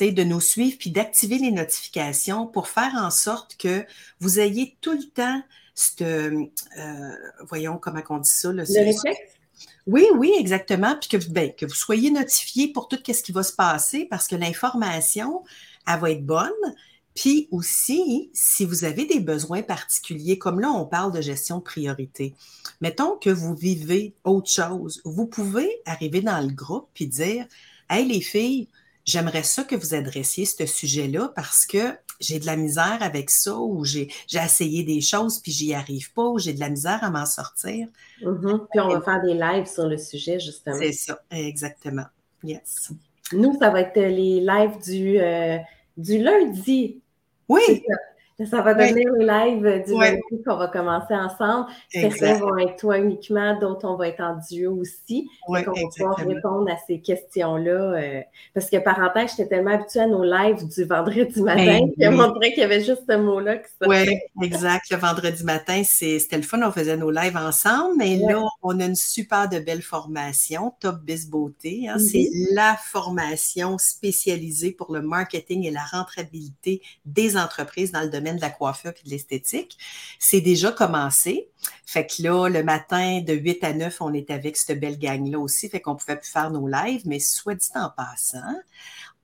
de 0.01 0.25
nous 0.25 0.41
suivre 0.41 0.77
puis 0.79 0.91
d'activer 0.91 1.39
les 1.39 1.53
notifications 1.53 2.49
pour 2.49 2.69
faire 2.69 2.95
en 2.97 3.11
sorte 3.11 3.57
que 3.57 3.87
vous 4.19 4.41
ayez 4.41 4.77
tout 4.81 4.93
le 4.93 5.09
temps 5.09 5.41
ce, 5.75 6.03
euh, 6.79 7.17
voyons 7.49 7.79
comment 7.79 8.03
on 8.11 8.19
dit 8.19 8.31
ça. 8.31 8.53
le 8.53 8.63
réflexe? 8.63 9.35
Oui, 9.87 10.07
oui, 10.17 10.33
exactement. 10.39 10.97
Puis 10.99 11.09
que, 11.09 11.29
ben, 11.31 11.53
que 11.55 11.67
vous 11.67 11.75
soyez 11.75 12.11
notifié 12.11 12.69
pour 12.69 12.89
tout 12.89 12.99
ce 13.07 13.23
qui 13.23 13.33
va 13.33 13.43
se 13.43 13.53
passer 13.53 14.07
parce 14.07 14.29
que 14.29 14.37
l'information, 14.37 15.43
elle 15.87 16.01
va 16.01 16.11
être 16.11 16.25
bonne. 16.25 16.51
Puis 17.15 17.49
aussi, 17.53 18.31
si 18.33 18.65
vous 18.65 18.85
avez 18.85 19.07
des 19.07 19.21
besoins 19.21 19.63
particuliers, 19.63 20.39
comme 20.39 20.59
là, 20.61 20.71
on 20.71 20.85
parle 20.85 21.13
de 21.13 21.21
gestion 21.21 21.59
de 21.59 21.63
priorité. 21.63 22.35
Mettons 22.81 23.17
que 23.17 23.31
vous 23.31 23.55
vivez 23.55 24.15
autre 24.25 24.51
chose. 24.51 25.01
Vous 25.05 25.27
pouvez 25.27 25.71
arriver 25.87 26.23
dans 26.23 26.41
le 26.41 26.53
groupe 26.53 26.89
puis 26.93 27.07
dire 27.07 27.47
Hey, 27.89 28.07
les 28.07 28.21
filles, 28.21 28.69
j'aimerais 29.05 29.43
ça 29.43 29.65
que 29.65 29.75
vous 29.75 29.95
adressiez 29.95 30.47
ce 30.47 30.67
sujet-là 30.67 31.33
parce 31.35 31.67
que 31.67 31.97
j'ai 32.21 32.39
de 32.39 32.47
la 32.47 32.57
misère 32.57 32.99
avec 33.01 33.31
ça 33.31 33.57
ou 33.57 33.85
j'ai 33.85 34.09
essayé 34.33 34.85
des 34.85 35.01
choses 35.01 35.41
puis 35.41 35.53
j'y 35.53 35.75
arrive 35.75 36.13
pas 36.13 36.25
ou 36.25 36.39
j'ai 36.39 36.53
de 36.53 36.61
la 36.61 36.71
misère 36.71 37.03
à 37.03 37.11
m'en 37.11 37.27
sortir. 37.27 37.89
Mm-hmm. 38.23 38.67
Puis 38.71 38.81
on 38.81 38.89
va 38.89 39.01
faire 39.01 39.23
des 39.23 39.35
lives 39.35 39.67
sur 39.67 39.87
le 39.87 39.99
sujet, 39.99 40.39
justement. 40.39 40.79
C'est 40.79 40.93
ça, 40.93 41.19
exactement. 41.31 42.07
Yes. 42.43 42.93
Nous, 43.33 43.59
ça 43.59 43.71
va 43.71 43.81
être 43.81 43.97
les 43.97 44.41
lives 44.41 44.83
du, 44.85 45.19
euh, 45.19 45.59
du 45.97 46.19
lundi. 46.19 47.01
Oui. 47.49 47.83
Ça 48.51 48.63
va 48.63 48.75
devenir 48.75 49.09
le 49.13 49.25
live 49.25 49.85
du 49.87 49.97
lundi 49.97 50.43
qu'on 50.45 50.57
va 50.57 50.67
commencer 50.67 51.15
ensemble. 51.15 51.69
Certains 51.89 52.35
vont 52.35 52.59
être 52.59 52.77
toi 52.77 52.99
uniquement, 52.99 53.57
d'autres 53.61 53.89
on 53.89 53.97
va 53.97 54.09
être 54.09 54.21
en 54.21 54.37
duo 54.51 54.81
aussi. 54.81 55.29
On 55.47 55.53
va 55.53 55.63
pouvoir 55.63 56.17
répondre 56.17 56.69
à 56.69 56.77
ces 56.85 57.01
questions-là. 57.01 57.71
Euh, 57.71 58.21
parce 58.53 58.69
que 58.69 58.79
parenthèse, 58.79 59.31
j'étais 59.37 59.51
tellement 59.51 59.75
habituée 59.75 60.01
à 60.01 60.09
nos 60.09 60.25
lives 60.25 60.67
du 60.67 60.85
vendredi 60.85 61.43
matin 61.43 61.81
ben 61.81 61.93
qu'il 61.93 62.11
montré 62.11 62.51
qu'il 62.51 62.63
y 62.63 62.65
avait 62.65 62.83
juste 62.83 63.05
ce 63.09 63.17
mot-là 63.17 63.59
qui 63.59 63.71
Oui, 63.87 64.19
exact. 64.43 64.91
Le 64.91 64.97
vendredi 64.97 65.45
matin, 65.45 65.83
c'était 65.85 66.37
le 66.37 66.43
fun, 66.43 66.61
on 66.63 66.73
faisait 66.73 66.97
nos 66.97 67.13
lives 67.13 67.37
ensemble, 67.37 67.95
mais 67.99 68.17
là, 68.17 68.43
on 68.63 68.81
a 68.81 68.85
une 68.85 68.97
super 68.97 69.49
de 69.49 69.61
belle 69.61 69.83
formation, 69.83 70.73
Top 70.81 71.03
Biz 71.05 71.31
Beauté. 71.31 71.87
Hein. 71.89 71.99
C'est 72.01 72.29
la 72.53 72.77
formation 72.83 73.79
spécialisée 73.79 74.73
pour 74.73 74.93
le 74.93 75.03
marketing 75.03 75.65
et 75.67 75.71
la 75.71 75.85
rentabilité 75.85 76.83
des 77.05 77.37
entreprises 77.37 77.93
dans 77.93 78.01
le 78.01 78.09
domaine 78.09 78.24
de 78.33 78.41
la 78.41 78.51
coiffure 78.51 78.93
et 78.93 79.05
de 79.05 79.11
l'esthétique. 79.11 79.77
C'est 80.19 80.41
déjà 80.41 80.73
commencé. 80.73 81.49
Fait 81.85 82.07
que 82.07 82.23
là, 82.23 82.49
le 82.49 82.63
matin, 82.63 83.21
de 83.21 83.35
8 83.35 83.65
à 83.65 83.73
9, 83.73 84.01
on 84.01 84.13
est 84.15 84.31
avec 84.31 84.57
cette 84.57 84.81
belle 84.81 84.99
gang-là 84.99 85.39
aussi. 85.39 85.69
Fait 85.69 85.81
qu'on 85.81 85.97
pouvait 85.97 86.17
plus 86.17 86.31
faire 86.31 86.51
nos 86.51 86.67
lives. 86.67 87.03
Mais 87.05 87.19
soit 87.19 87.55
dit 87.55 87.69
en 87.75 87.91
passant, 87.91 88.55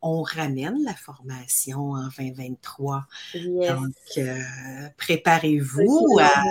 on 0.02 0.22
ramène 0.22 0.82
la 0.84 0.94
formation 0.94 1.92
en 1.92 2.08
2023. 2.16 3.04
Donc, 3.34 3.94
euh, 4.18 4.38
préparez-vous 4.96 6.18
à... 6.20 6.42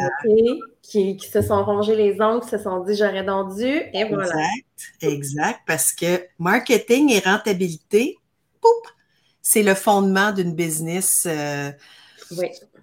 Qui, 0.81 1.17
qui, 1.17 1.29
se 1.29 1.41
sont 1.41 1.63
rongés 1.63 1.95
les 1.95 2.19
ongles, 2.19 2.43
qui 2.43 2.49
se 2.49 2.57
sont 2.57 2.83
dit 2.83 2.95
j'aurais 2.95 3.23
donc 3.23 3.55
dû, 3.55 3.65
et 3.65 4.05
voilà. 4.05 4.23
Exact, 4.23 5.03
exact, 5.03 5.59
parce 5.67 5.93
que 5.93 6.25
marketing 6.39 7.11
et 7.11 7.19
rentabilité, 7.19 8.17
c'est 9.41 9.63
le 9.63 9.75
fondement 9.75 10.31
d'une 10.31 10.53
business. 10.53 11.27
Euh, 11.27 11.71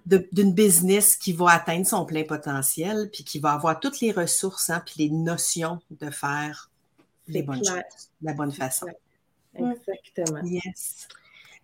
d'une 0.05 0.53
business 0.53 1.15
qui 1.15 1.33
va 1.33 1.51
atteindre 1.51 1.85
son 1.85 2.05
plein 2.05 2.23
potentiel, 2.23 3.09
puis 3.11 3.23
qui 3.23 3.39
va 3.39 3.53
avoir 3.53 3.79
toutes 3.79 3.99
les 4.01 4.11
ressources, 4.11 4.69
hein, 4.69 4.81
puis 4.85 4.95
les 4.97 5.09
notions 5.09 5.79
de 5.91 6.09
faire 6.09 6.69
les 7.27 7.43
bonnes 7.43 7.63
choses, 7.63 8.09
de 8.21 8.27
la 8.27 8.33
bonne 8.33 8.51
façon. 8.51 8.87
Exactement. 9.55 10.41
Yes. 10.43 11.07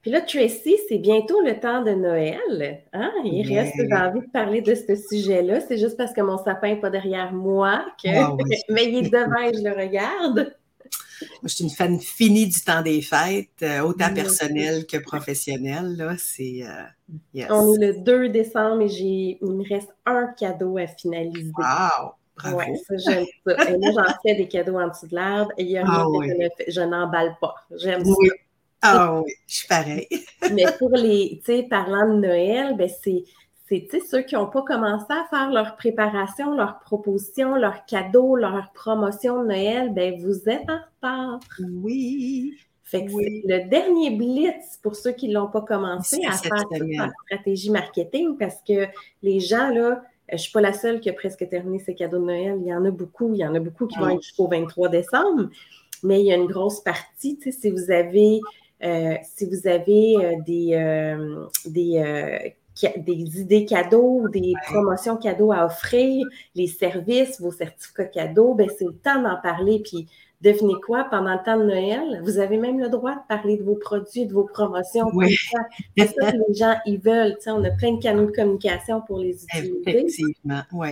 Puis 0.02 0.12
là, 0.12 0.20
Tracy, 0.20 0.76
c'est 0.90 0.98
bientôt 0.98 1.40
le 1.42 1.58
temps 1.62 1.82
de 1.82 1.92
Noël. 1.92 2.84
Hein? 2.92 3.12
Il 3.24 3.48
reste, 3.56 3.74
j'ai 3.78 3.96
envie 3.96 4.20
de 4.20 4.32
parler 4.32 4.62
de 4.62 4.76
ce 4.76 4.96
sujet-là. 4.96 5.62
C'est 5.62 5.78
juste 5.78 5.96
parce 5.96 6.12
que 6.12 6.20
mon 6.20 6.38
sapin 6.38 6.70
n'est 6.70 6.80
pas 6.82 6.90
derrière 6.90 7.32
moi, 7.32 7.86
que... 8.04 8.10
Ah 8.10 8.36
mais 8.70 8.92
il 8.92 9.06
est 9.06 9.10
devant 9.10 9.42
et 9.42 9.54
je 9.54 9.64
le 9.64 9.72
regarde. 9.72 10.54
Moi, 11.42 11.48
je 11.48 11.56
suis 11.56 11.64
une 11.64 11.70
fan 11.70 12.00
finie 12.00 12.48
du 12.48 12.62
temps 12.62 12.82
des 12.82 13.02
fêtes, 13.02 13.50
euh, 13.62 13.82
autant 13.82 14.14
personnel 14.14 14.86
que 14.86 14.98
professionnel. 14.98 15.96
Là, 15.98 16.16
c'est, 16.18 16.64
euh, 16.64 17.46
On 17.50 17.76
est 17.76 17.88
le 17.88 18.02
2 18.02 18.30
décembre 18.30 18.82
et 18.84 18.90
j'ai, 18.90 19.38
il 19.42 19.52
me 19.52 19.68
reste 19.68 19.94
un 20.06 20.28
cadeau 20.38 20.78
à 20.78 20.88
finaliser. 20.88 21.52
Wow! 21.58 22.14
Bravo. 22.36 22.58
Ouais, 22.58 22.74
ça, 22.88 22.96
j'aime 22.98 23.26
ça. 23.46 23.70
Et 23.70 23.78
moi, 23.78 23.92
j'en 23.92 24.14
fais 24.24 24.36
des 24.36 24.48
cadeaux 24.48 24.80
en 24.80 24.88
dessous 24.88 25.08
de 25.08 25.16
l'arbre 25.16 25.52
et 25.58 25.64
il 25.64 25.70
y 25.70 25.78
a 25.78 25.84
ah 25.86 26.06
que 26.58 26.64
je, 26.68 26.82
n'emballe 26.82 27.38
pas. 27.40 27.54
J'aime 27.76 28.04
ça. 28.04 28.14
Ah 28.82 29.22
oui, 29.22 29.32
je 29.48 29.56
suis 29.56 29.68
pareil. 29.68 30.08
Mais 30.52 30.66
pour 30.78 30.90
les, 30.90 31.42
tu 31.46 31.54
sais, 31.54 31.64
parlant 31.64 32.16
de 32.16 32.20
Noël, 32.20 32.76
ben 32.76 32.90
c'est, 33.02 33.24
c'est 33.66 34.02
ceux 34.06 34.22
qui 34.22 34.36
n'ont 34.36 34.50
pas 34.50 34.62
commencé 34.62 35.06
à 35.10 35.26
faire 35.30 35.52
leur 35.52 35.76
préparation, 35.76 36.54
leur 36.56 36.80
proposition, 36.80 37.56
leur 37.56 37.86
cadeau, 37.86 38.36
leur 38.36 38.72
promotion 38.74 39.42
de 39.42 39.48
Noël, 39.48 39.94
ben 39.94 40.20
vous 40.20 40.50
êtes 40.50 40.70
en 40.70 40.80
retard. 40.80 41.40
Oui. 41.82 42.54
Fait 42.84 43.06
que 43.06 43.12
c'est 43.12 43.42
le 43.46 43.70
dernier 43.70 44.12
blitz 44.12 44.78
pour 44.84 44.96
ceux 44.96 45.14
qui 45.14 45.28
ne 45.30 45.34
l'ont 45.34 45.48
pas 45.48 45.62
commencé 45.62 46.22
à 46.28 46.34
faire 46.34 46.64
leur 46.70 47.10
stratégie 47.26 47.72
marketing 47.72 48.38
parce 48.38 48.58
que 48.68 48.86
les 49.24 49.40
gens, 49.40 49.70
là, 49.70 50.04
je 50.30 50.36
ne 50.36 50.38
suis 50.38 50.52
pas 50.52 50.62
la 50.62 50.74
seule 50.74 51.00
qui 51.00 51.10
a 51.10 51.14
presque 51.14 51.48
terminé 51.50 51.80
ses 51.80 51.96
cadeaux 51.96 52.20
de 52.20 52.26
Noël. 52.26 52.58
Il 52.62 52.68
y 52.68 52.74
en 52.74 52.86
a 52.86 52.92
beaucoup. 52.92 53.34
Il 53.34 53.40
y 53.40 53.46
en 53.46 53.56
a 53.56 53.60
beaucoup 53.60 53.88
qui 53.88 53.98
vont 53.98 54.10
être 54.10 54.22
jusqu'au 54.22 54.48
23 54.48 54.90
décembre. 54.90 55.50
Mais 56.04 56.20
il 56.20 56.28
y 56.28 56.34
a 56.34 56.36
une 56.36 56.48
grosse 56.48 56.82
partie, 56.82 57.38
tu 57.38 57.52
sais, 57.52 57.60
si 57.62 57.72
vous 57.72 57.90
avez, 57.90 58.42
euh, 58.84 59.16
si 59.24 59.46
vous 59.50 59.68
avez 59.68 60.16
euh, 60.18 60.36
des, 60.46 60.74
euh, 60.74 61.46
des 61.66 62.56
des 62.98 63.42
idées 63.42 63.66
cadeaux, 63.66 64.28
des 64.30 64.54
promotions 64.66 65.18
cadeaux 65.18 65.52
à 65.52 65.66
offrir, 65.66 66.26
les 66.56 66.68
services, 66.68 67.40
vos 67.40 67.52
certificats 67.52 68.06
cadeaux, 68.06 68.54
ben 68.54 68.70
c'est 68.78 68.86
le 68.86 68.96
temps 68.96 69.22
d'en 69.22 69.40
parler. 69.42 69.82
Puis 69.84 70.08
devinez 70.42 70.76
quoi, 70.86 71.06
pendant 71.10 71.34
le 71.34 71.44
temps 71.44 71.58
de 71.58 71.64
Noël, 71.64 72.22
vous 72.24 72.40
avez 72.40 72.58
même 72.58 72.80
le 72.80 72.90
droit 72.90 73.16
de 73.16 73.28
parler 73.28 73.58
de 73.58 73.64
vos 73.64 73.76
produits, 73.76 74.26
de 74.26 74.34
vos 74.34 74.44
promotions. 74.44 75.10
Oui. 75.14 75.36
C'est 75.98 76.08
ça 76.08 76.32
que 76.32 76.38
les 76.48 76.54
gens, 76.54 76.76
ils 76.86 77.00
veulent. 77.00 77.38
on 77.48 77.64
a 77.64 77.72
plein 77.72 77.94
de 77.94 78.02
canaux 78.02 78.26
de 78.26 78.32
communication 78.32 79.02
pour 79.02 79.20
les 79.20 79.44
utiliser. 79.44 79.82
Effectivement, 79.86 80.62
oui. 80.74 80.90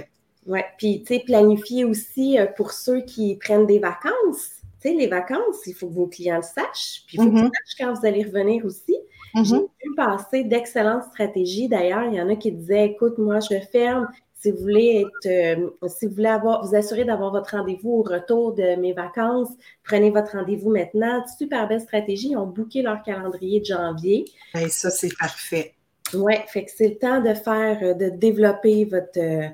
Oui, 0.47 0.59
puis, 0.77 1.03
tu 1.03 1.13
sais, 1.13 1.19
planifier 1.19 1.85
aussi 1.85 2.39
euh, 2.39 2.47
pour 2.47 2.71
ceux 2.71 3.01
qui 3.01 3.35
prennent 3.35 3.67
des 3.67 3.77
vacances. 3.77 4.61
Tu 4.81 4.89
sais, 4.89 4.93
les 4.95 5.07
vacances, 5.07 5.67
il 5.67 5.73
faut 5.73 5.87
que 5.87 5.93
vos 5.93 6.07
clients 6.07 6.37
le 6.37 6.41
sachent. 6.41 7.03
Puis, 7.05 7.17
il 7.17 7.23
faut 7.23 7.29
qu'ils 7.29 7.43
mm-hmm. 7.43 7.43
sachent 7.43 7.77
quand 7.77 7.93
vous 7.93 8.05
allez 8.07 8.23
revenir 8.23 8.65
aussi. 8.65 8.97
J'ai 9.33 9.41
mm-hmm. 9.41 9.67
vu 9.83 9.95
passer 9.95 10.43
d'excellentes 10.43 11.03
stratégies. 11.05 11.67
D'ailleurs, 11.67 12.03
il 12.05 12.15
y 12.15 12.21
en 12.21 12.29
a 12.29 12.35
qui 12.35 12.51
disaient, 12.51 12.87
écoute, 12.87 13.17
moi, 13.17 13.39
je 13.39 13.59
ferme. 13.71 14.07
Si 14.41 14.49
vous 14.49 14.57
voulez 14.57 15.05
être, 15.05 15.59
euh, 15.59 15.69
si 15.87 16.07
vous 16.07 16.15
voulez 16.15 16.27
avoir, 16.27 16.65
vous 16.65 16.75
assurer 16.75 17.05
d'avoir 17.05 17.31
votre 17.31 17.55
rendez-vous 17.55 17.91
au 17.91 18.01
retour 18.01 18.53
de 18.55 18.75
mes 18.75 18.91
vacances, 18.91 19.49
prenez 19.83 20.09
votre 20.09 20.31
rendez-vous 20.31 20.71
maintenant. 20.71 21.23
Super 21.37 21.67
belle 21.67 21.81
stratégie. 21.81 22.29
Ils 22.31 22.37
ont 22.37 22.47
booké 22.47 22.81
leur 22.81 23.03
calendrier 23.03 23.59
de 23.59 23.65
janvier. 23.65 24.25
Et 24.55 24.69
ça, 24.69 24.89
c'est 24.89 25.15
parfait. 25.19 25.75
Oui, 26.13 26.33
fait 26.47 26.65
que 26.65 26.71
c'est 26.75 26.89
le 26.89 26.97
temps 26.97 27.21
de 27.21 27.33
faire, 27.33 27.79
euh, 27.83 27.93
de 27.93 28.09
développer 28.09 28.85
votre, 28.85 29.19
euh, 29.19 29.47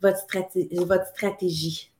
votre, 0.00 0.18
stratégie, 0.18 0.68
votre 0.72 1.06
stratégie. 1.08 1.92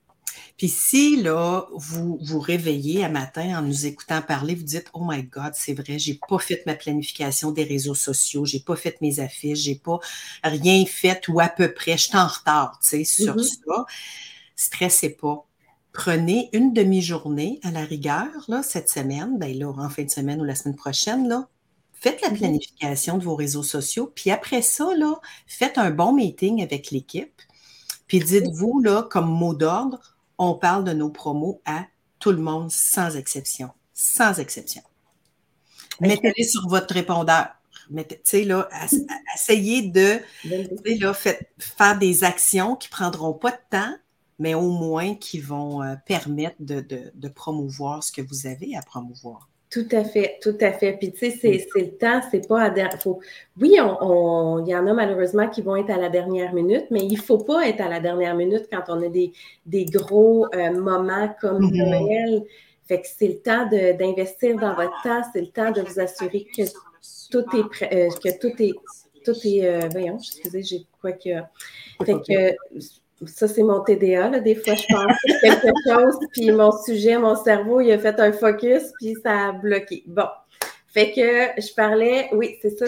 Puis 0.56 0.68
si, 0.68 1.16
là, 1.20 1.66
vous 1.74 2.18
vous 2.22 2.38
réveillez 2.38 3.04
un 3.04 3.08
matin 3.08 3.58
en 3.58 3.62
nous 3.62 3.86
écoutant 3.86 4.22
parler, 4.22 4.54
vous 4.54 4.62
dites, 4.62 4.88
oh 4.92 5.04
my 5.04 5.24
God, 5.24 5.52
c'est 5.54 5.74
vrai, 5.74 5.98
j'ai 5.98 6.20
pas 6.28 6.38
fait 6.38 6.62
ma 6.64 6.74
planification 6.74 7.50
des 7.50 7.64
réseaux 7.64 7.96
sociaux, 7.96 8.44
j'ai 8.44 8.60
pas 8.60 8.76
fait 8.76 9.00
mes 9.00 9.18
affiches, 9.18 9.58
j'ai 9.58 9.74
pas 9.74 9.98
rien 10.44 10.84
fait 10.86 11.26
ou 11.26 11.40
à 11.40 11.48
peu 11.48 11.74
près, 11.74 11.96
je 11.96 12.04
suis 12.04 12.16
en 12.16 12.28
retard, 12.28 12.78
tu 12.80 12.88
sais, 12.88 13.04
sur 13.04 13.34
mm-hmm. 13.34 13.58
ça. 13.66 13.84
Stressez 14.54 15.10
pas. 15.10 15.44
Prenez 15.92 16.50
une 16.52 16.72
demi-journée 16.72 17.58
à 17.64 17.72
la 17.72 17.84
rigueur, 17.84 18.28
là, 18.46 18.62
cette 18.62 18.88
semaine, 18.88 19.38
ben 19.38 19.56
là, 19.58 19.70
en 19.76 19.88
fin 19.88 20.04
de 20.04 20.10
semaine 20.10 20.40
ou 20.40 20.44
la 20.44 20.54
semaine 20.54 20.76
prochaine, 20.76 21.28
là, 21.28 21.48
faites 21.92 22.20
la 22.22 22.28
mm-hmm. 22.28 22.38
planification 22.38 23.18
de 23.18 23.24
vos 23.24 23.34
réseaux 23.34 23.64
sociaux, 23.64 24.12
puis 24.14 24.30
après 24.30 24.62
ça, 24.62 24.94
là, 24.96 25.20
faites 25.48 25.78
un 25.78 25.90
bon 25.90 26.12
meeting 26.12 26.62
avec 26.62 26.92
l'équipe, 26.92 27.42
puis 28.06 28.20
dites-vous, 28.20 28.80
là, 28.80 29.02
comme 29.02 29.28
mot 29.28 29.54
d'ordre, 29.54 30.13
on 30.38 30.54
parle 30.54 30.84
de 30.84 30.92
nos 30.92 31.10
promos 31.10 31.60
à 31.64 31.86
tout 32.18 32.32
le 32.32 32.38
monde 32.38 32.70
sans 32.70 33.16
exception. 33.16 33.70
Sans 33.92 34.38
exception. 34.38 34.82
Mettez-les 36.00 36.44
sur 36.44 36.68
votre 36.68 36.92
répondeur. 36.94 37.48
Mettez, 37.90 38.44
là, 38.44 38.68
essayez 39.34 39.82
de 39.82 40.18
là, 40.44 41.14
faire 41.14 41.98
des 41.98 42.24
actions 42.24 42.76
qui 42.76 42.88
ne 42.88 42.92
prendront 42.92 43.34
pas 43.34 43.50
de 43.50 43.60
temps, 43.70 43.94
mais 44.38 44.54
au 44.54 44.70
moins 44.70 45.14
qui 45.14 45.38
vont 45.38 45.82
euh, 45.82 45.94
permettre 46.06 46.56
de 46.60 47.28
promouvoir 47.28 48.02
ce 48.02 48.10
que 48.10 48.22
vous 48.22 48.46
avez 48.46 48.74
à 48.76 48.82
promouvoir. 48.82 49.48
Tout 49.74 49.88
à 49.90 50.04
fait, 50.04 50.38
tout 50.40 50.56
à 50.60 50.70
fait. 50.70 50.92
Puis, 50.92 51.10
tu 51.10 51.32
sais, 51.32 51.66
c'est 51.72 51.80
le 51.80 51.96
temps, 51.96 52.20
c'est 52.30 52.46
pas 52.46 52.62
à 52.62 52.96
faut... 52.96 53.18
Oui, 53.60 53.70
il 53.72 54.68
y 54.68 54.76
en 54.76 54.86
a 54.86 54.92
malheureusement 54.92 55.48
qui 55.48 55.62
vont 55.62 55.74
être 55.74 55.90
à 55.90 55.96
la 55.96 56.10
dernière 56.10 56.54
minute, 56.54 56.84
mais 56.92 57.00
il 57.04 57.18
faut 57.18 57.38
pas 57.38 57.66
être 57.66 57.80
à 57.80 57.88
la 57.88 57.98
dernière 57.98 58.36
minute 58.36 58.68
quand 58.70 58.84
on 58.86 59.02
a 59.02 59.08
des, 59.08 59.32
des 59.66 59.84
gros 59.86 60.46
euh, 60.54 60.70
moments 60.78 61.34
comme 61.40 61.72
mm-hmm. 61.72 61.90
Noël. 61.90 62.44
Fait 62.86 63.00
que 63.00 63.08
c'est 63.18 63.26
le 63.26 63.40
temps 63.40 63.66
d'investir 63.68 64.54
dans 64.60 64.76
votre 64.76 65.02
temps, 65.02 65.22
c'est 65.32 65.40
le 65.40 65.48
temps 65.48 65.72
de 65.72 65.80
vous 65.80 65.98
assurer 65.98 66.46
que 66.56 66.62
tout 67.32 67.56
est 67.56 67.68
prêt, 67.68 67.90
euh, 67.92 68.10
que 68.10 68.38
tout 68.38 68.54
est, 68.62 68.74
tout 69.24 69.34
est, 69.44 69.66
euh, 69.66 69.88
voyons, 69.90 70.18
excusez, 70.18 70.62
j'ai 70.62 70.86
quoi 71.00 71.10
que. 71.10 71.30
Fait 72.04 72.14
que 72.14 72.56
ça, 73.26 73.48
c'est 73.48 73.62
mon 73.62 73.80
TDA. 73.80 74.30
Là. 74.30 74.40
Des 74.40 74.54
fois, 74.54 74.74
je 74.74 74.86
pense 74.88 75.16
quelque 75.40 75.72
chose, 75.88 76.18
puis 76.32 76.50
mon 76.50 76.72
sujet, 76.72 77.18
mon 77.18 77.36
cerveau, 77.36 77.80
il 77.80 77.92
a 77.92 77.98
fait 77.98 78.18
un 78.20 78.32
focus, 78.32 78.92
puis 78.98 79.14
ça 79.22 79.48
a 79.48 79.52
bloqué. 79.52 80.04
Bon. 80.06 80.26
Fait 80.88 81.12
que 81.12 81.60
je 81.60 81.74
parlais, 81.74 82.28
oui, 82.32 82.56
c'est 82.62 82.70
ça. 82.70 82.86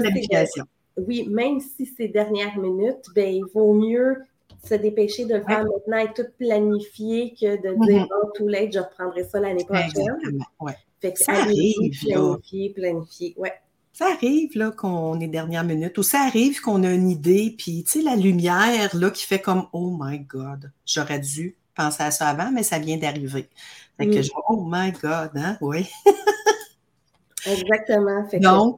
Oui, 0.96 1.28
même 1.28 1.60
si 1.60 1.86
c'est 1.86 2.08
dernière 2.08 2.56
minute, 2.56 3.04
ben, 3.14 3.28
il 3.28 3.44
vaut 3.52 3.74
mieux 3.74 4.16
se 4.64 4.74
dépêcher 4.74 5.26
de 5.26 5.34
le 5.34 5.44
faire 5.44 5.64
maintenant 5.64 5.98
et 5.98 6.12
tout 6.14 6.26
planifier 6.38 7.34
que 7.38 7.56
de 7.56 7.84
dire, 7.84 8.04
mm-hmm. 8.04 8.08
oh, 8.22 8.30
tout 8.34 8.48
late, 8.48 8.72
je 8.72 8.78
reprendrai 8.78 9.24
ça 9.24 9.40
l'année 9.40 9.64
prochaine. 9.64 10.40
Ouais. 10.60 10.72
Fait 11.00 11.12
que 11.12 11.18
ça 11.18 11.32
arrive, 11.32 11.92
planifier, 12.02 12.70
planifier. 12.70 13.34
Ouais 13.36 13.52
ça 13.96 14.12
arrive 14.12 14.50
là 14.56 14.72
qu'on 14.72 15.18
est 15.20 15.26
dernière 15.26 15.64
minute 15.64 15.96
ou 15.96 16.02
ça 16.02 16.20
arrive 16.20 16.60
qu'on 16.60 16.84
a 16.84 16.90
une 16.90 17.08
idée 17.08 17.54
puis 17.56 17.82
tu 17.82 17.92
sais 17.92 18.02
la 18.02 18.14
lumière 18.14 18.94
là 18.94 19.10
qui 19.10 19.24
fait 19.24 19.40
comme 19.40 19.68
oh 19.72 19.96
my 19.98 20.18
god 20.18 20.70
j'aurais 20.84 21.18
dû 21.18 21.56
penser 21.74 22.02
à 22.02 22.10
ça 22.10 22.28
avant 22.28 22.50
mais 22.52 22.62
ça 22.62 22.78
vient 22.78 22.98
d'arriver 22.98 23.48
fait 23.96 24.06
que 24.06 24.20
je 24.20 24.30
oh 24.50 24.62
my 24.68 24.92
god 24.92 25.30
hein 25.36 25.56
oui 25.62 25.88
exactement 27.46 28.28
donc 28.34 28.76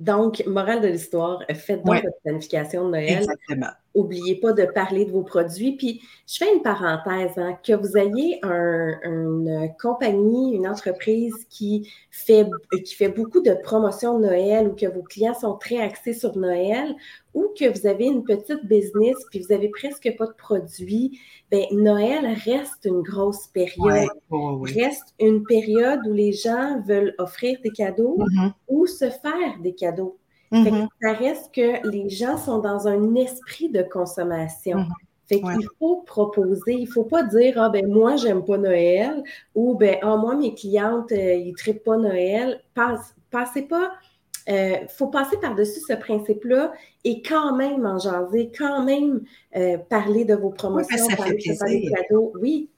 donc, 0.00 0.42
morale 0.46 0.80
de 0.80 0.88
l'histoire, 0.88 1.42
faites 1.54 1.84
donc 1.84 2.02
votre 2.02 2.20
planification 2.24 2.86
de 2.86 2.90
Noël. 2.90 3.18
Exactement. 3.18 3.70
N'oubliez 3.94 4.36
pas 4.36 4.52
de 4.52 4.64
parler 4.64 5.04
de 5.04 5.12
vos 5.12 5.22
produits. 5.22 5.76
Puis, 5.76 6.02
je 6.26 6.38
fais 6.38 6.52
une 6.52 6.62
parenthèse, 6.62 7.36
hein, 7.36 7.56
que 7.62 7.72
vous 7.72 7.96
ayez 7.96 8.40
une 8.42 9.72
compagnie, 9.80 10.54
une 10.54 10.66
entreprise 10.66 11.46
qui 11.50 11.90
fait, 12.10 12.46
qui 12.84 12.94
fait 12.94 13.08
beaucoup 13.08 13.40
de 13.40 13.54
promotions 13.62 14.18
de 14.18 14.26
Noël 14.26 14.68
ou 14.68 14.74
que 14.74 14.86
vos 14.86 15.02
clients 15.02 15.34
sont 15.34 15.54
très 15.54 15.78
axés 15.78 16.14
sur 16.14 16.36
Noël 16.36 16.94
ou 17.34 17.48
que 17.58 17.68
vous 17.68 17.86
avez 17.86 18.06
une 18.06 18.24
petite 18.24 18.64
business 18.64 19.16
puis 19.30 19.40
vous 19.40 19.52
avez 19.52 19.68
presque 19.68 20.14
pas 20.16 20.26
de 20.26 20.32
produits, 20.32 21.18
ben 21.50 21.64
Noël 21.72 22.26
reste 22.44 22.84
une 22.84 23.02
grosse 23.02 23.48
période. 23.48 24.08
Reste 24.30 25.14
une 25.20 25.44
période 25.44 26.00
où 26.06 26.12
les 26.12 26.32
gens 26.32 26.80
veulent 26.86 27.14
offrir 27.18 27.58
des 27.62 27.70
cadeaux 27.70 28.18
mm-hmm. 28.18 28.52
ou 28.68 28.86
se 28.86 29.10
faire 29.10 29.58
des 29.60 29.74
cadeaux. 29.74 30.16
Mm-hmm. 30.54 30.88
ça 31.02 31.12
reste 31.12 31.54
que 31.54 31.88
les 31.88 32.08
gens 32.08 32.38
sont 32.38 32.58
dans 32.58 32.86
un 32.86 33.14
esprit 33.14 33.68
de 33.68 33.82
consommation. 33.82 34.78
Mm-hmm. 34.78 35.04
Fait 35.26 35.40
qu'il 35.40 35.68
faut 35.78 36.02
proposer, 36.02 36.74
il 36.74 36.84
ne 36.84 36.90
faut 36.90 37.04
pas 37.04 37.22
dire 37.22 37.54
Ah 37.56 37.70
ben 37.70 37.86
moi, 37.88 38.16
j'aime 38.16 38.44
pas 38.44 38.58
Noël 38.58 39.22
ou 39.54 39.74
ben 39.74 39.96
Ah, 40.02 40.16
moi, 40.16 40.36
mes 40.36 40.54
clientes, 40.54 41.12
euh, 41.12 41.34
ils 41.34 41.52
ne 41.52 41.56
traitent 41.56 41.82
pas 41.82 41.96
Noël. 41.96 42.60
Passe, 42.74 43.14
passez 43.30 43.62
pas. 43.62 43.92
Il 44.46 44.54
euh, 44.54 44.88
faut 44.88 45.06
passer 45.06 45.38
par-dessus 45.38 45.80
ce 45.80 45.94
principe-là 45.94 46.72
et 47.04 47.22
quand 47.22 47.56
même 47.56 47.86
en 47.86 47.98
jaser, 47.98 48.52
quand 48.56 48.84
même 48.84 49.22
euh, 49.56 49.78
parler 49.78 50.26
de 50.26 50.34
vos 50.34 50.50
promotions, 50.50 51.06
parler 51.16 51.38
de 51.38 51.94
cadeaux. 51.94 52.32
Oui, 52.38 52.68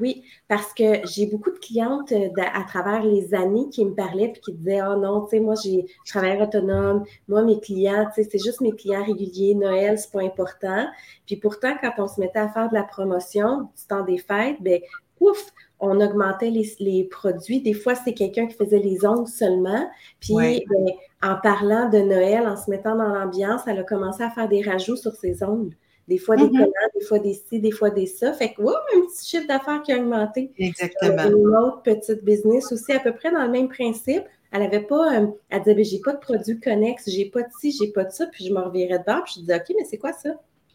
oui, 0.00 0.22
parce 0.48 0.72
que 0.72 1.06
j'ai 1.06 1.26
beaucoup 1.26 1.50
de 1.50 1.58
clientes 1.58 2.12
euh, 2.12 2.28
à 2.54 2.64
travers 2.64 3.02
les 3.02 3.34
années 3.34 3.68
qui 3.70 3.84
me 3.84 3.94
parlaient 3.94 4.32
et 4.34 4.40
qui 4.40 4.52
disaient 4.52 4.80
Oh 4.82 4.96
non, 4.96 5.22
tu 5.22 5.30
sais, 5.30 5.40
moi, 5.40 5.54
j'ai 5.62 5.86
travailleur 6.06 6.48
autonome, 6.48 7.04
moi, 7.28 7.42
mes 7.42 7.60
clients, 7.60 8.06
tu 8.14 8.22
sais, 8.22 8.28
c'est 8.30 8.42
juste 8.42 8.60
mes 8.60 8.72
clients 8.72 9.04
réguliers, 9.04 9.54
Noël, 9.54 9.98
c'est 9.98 10.12
pas 10.12 10.22
important. 10.22 10.86
Puis 11.26 11.36
pourtant, 11.36 11.74
quand 11.80 11.92
on 11.98 12.08
se 12.08 12.20
mettait 12.20 12.38
à 12.38 12.48
faire 12.48 12.68
de 12.68 12.74
la 12.74 12.84
promotion 12.84 13.62
du 13.62 13.86
temps 13.88 14.04
des 14.04 14.18
fêtes, 14.18 14.56
ben 14.60 14.80
ouf, 15.20 15.52
on 15.80 16.00
augmentait 16.00 16.50
les, 16.50 17.04
produits. 17.04 17.60
Des 17.60 17.74
fois, 17.74 17.94
c'est 17.94 18.14
quelqu'un 18.14 18.46
qui 18.46 18.54
faisait 18.54 18.78
les 18.78 19.04
ongles 19.04 19.28
seulement. 19.28 19.88
Puis, 20.20 20.34
ben, 20.34 20.86
en 21.22 21.36
parlant 21.36 21.88
de 21.88 21.98
Noël, 21.98 22.46
en 22.46 22.56
se 22.56 22.70
mettant 22.70 22.96
dans 22.96 23.08
l'ambiance, 23.08 23.62
elle 23.66 23.80
a 23.80 23.82
commencé 23.82 24.22
à 24.22 24.30
faire 24.30 24.48
des 24.48 24.62
rajouts 24.62 24.96
sur 24.96 25.14
ses 25.14 25.42
ongles. 25.42 25.76
Des 26.08 26.18
fois 26.18 26.36
des 26.36 26.48
collants, 26.48 26.70
des 26.94 27.04
fois 27.04 27.18
des 27.18 27.34
ci, 27.34 27.58
des 27.58 27.72
fois 27.72 27.90
des 27.90 28.06
ça. 28.06 28.32
Fait 28.32 28.52
que, 28.52 28.62
wow, 28.62 28.70
un 28.70 29.06
petit 29.06 29.28
chiffre 29.28 29.46
d'affaires 29.48 29.82
qui 29.82 29.92
a 29.92 29.98
augmenté. 29.98 30.52
Exactement. 30.56 31.24
une 31.24 31.56
autre 31.56 31.82
petite 31.82 32.24
business 32.24 32.70
aussi, 32.70 32.92
à 32.92 33.00
peu 33.00 33.12
près 33.12 33.32
dans 33.32 33.42
le 33.42 33.50
même 33.50 33.68
principe. 33.68 34.22
Elle 34.52 34.62
avait 34.62 34.80
pas, 34.80 35.20
euh, 35.20 35.26
elle 35.50 35.62
disait, 35.62 35.74
ben, 35.74 35.84
j'ai 35.84 36.00
pas 36.00 36.12
de 36.12 36.18
produits 36.18 36.60
connexes, 36.60 37.10
j'ai 37.10 37.26
pas 37.26 37.42
de 37.42 37.48
ci, 37.60 37.72
j'ai 37.72 37.90
pas 37.90 38.04
de 38.04 38.12
ça. 38.12 38.26
Puis 38.26 38.46
je 38.46 38.52
me 38.52 38.60
revirais 38.60 39.00
de 39.00 39.04
bord, 39.04 39.24
puis 39.24 39.34
je 39.36 39.40
disais, 39.40 39.56
OK, 39.56 39.74
mais 39.76 39.84
c'est 39.84 39.98
quoi 39.98 40.12
ça? 40.12 40.30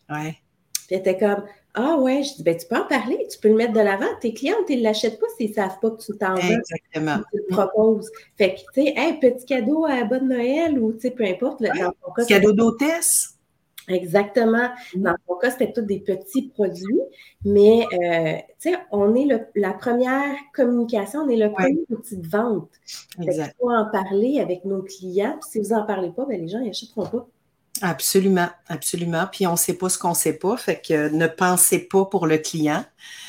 Ouais. 0.09 0.35
Puis 0.87 0.95
elle 0.95 0.99
était 0.99 1.17
comme, 1.17 1.43
ah 1.73 1.95
ouais, 1.97 2.21
je 2.23 2.35
dis, 2.35 2.43
ben, 2.43 2.57
tu 2.57 2.67
peux 2.67 2.75
en 2.75 2.85
parler, 2.85 3.25
tu 3.31 3.39
peux 3.39 3.47
le 3.47 3.55
mettre 3.55 3.71
de 3.71 3.79
l'avant. 3.79 4.09
Tes 4.19 4.33
clientes, 4.33 4.65
ils 4.67 4.79
ne 4.79 4.83
l'achètent 4.83 5.19
pas 5.19 5.27
s'ils 5.37 5.51
ne 5.51 5.55
savent 5.55 5.79
pas 5.79 5.91
que 5.91 6.01
tu 6.01 6.17
t'en 6.17 6.35
vas. 6.35 6.41
Exactement. 6.41 7.23
Tu 7.31 7.37
le 7.37 7.55
proposes. 7.55 8.11
Fait 8.37 8.55
que, 8.55 8.59
tu 8.73 8.83
sais, 8.83 8.93
hey, 8.97 9.17
petit 9.19 9.45
cadeau 9.45 9.85
à 9.85 10.03
bonne 10.03 10.27
Noël 10.27 10.77
ou, 10.77 10.91
tu 10.91 10.99
sais, 10.99 11.11
peu 11.11 11.23
importe. 11.23 11.63
cadeau 12.27 12.51
d'hôtesse. 12.51 13.30
Exactement. 13.87 14.69
Mm. 14.95 15.01
Dans 15.03 15.15
mon 15.27 15.35
cas, 15.37 15.51
c'était 15.51 15.71
tous 15.71 15.81
des 15.81 15.99
petits 15.99 16.49
produits, 16.49 17.01
mais 17.43 17.85
euh, 17.93 18.37
tu 18.59 18.71
sais, 18.71 18.77
on 18.91 19.15
est 19.15 19.27
la 19.55 19.73
première 19.73 20.35
communication, 20.53 21.21
on 21.21 21.29
est 21.29 21.37
le 21.37 21.51
premier 21.51 21.85
outil 21.89 22.17
de 22.17 22.27
vente. 22.27 22.69
Il 23.19 23.31
faut 23.59 23.71
en 23.71 23.89
parler 23.91 24.39
avec 24.39 24.65
nos 24.65 24.81
clients. 24.81 25.39
si 25.49 25.59
vous 25.59 25.69
n'en 25.69 25.85
parlez 25.85 26.11
pas, 26.11 26.25
ben, 26.25 26.39
les 26.39 26.47
gens 26.47 26.59
n'achèteront 26.59 27.05
pas. 27.05 27.27
Absolument, 27.81 28.49
absolument. 28.67 29.25
Puis 29.31 29.47
on 29.47 29.53
ne 29.53 29.57
sait 29.57 29.73
pas 29.73 29.89
ce 29.89 29.97
qu'on 29.97 30.09
ne 30.09 30.15
sait 30.15 30.37
pas, 30.37 30.55
fait 30.57 30.81
que 30.85 31.09
ne 31.09 31.25
pensez 31.25 31.79
pas 31.79 32.05
pour 32.05 32.27
le 32.27 32.37
client. 32.37 32.85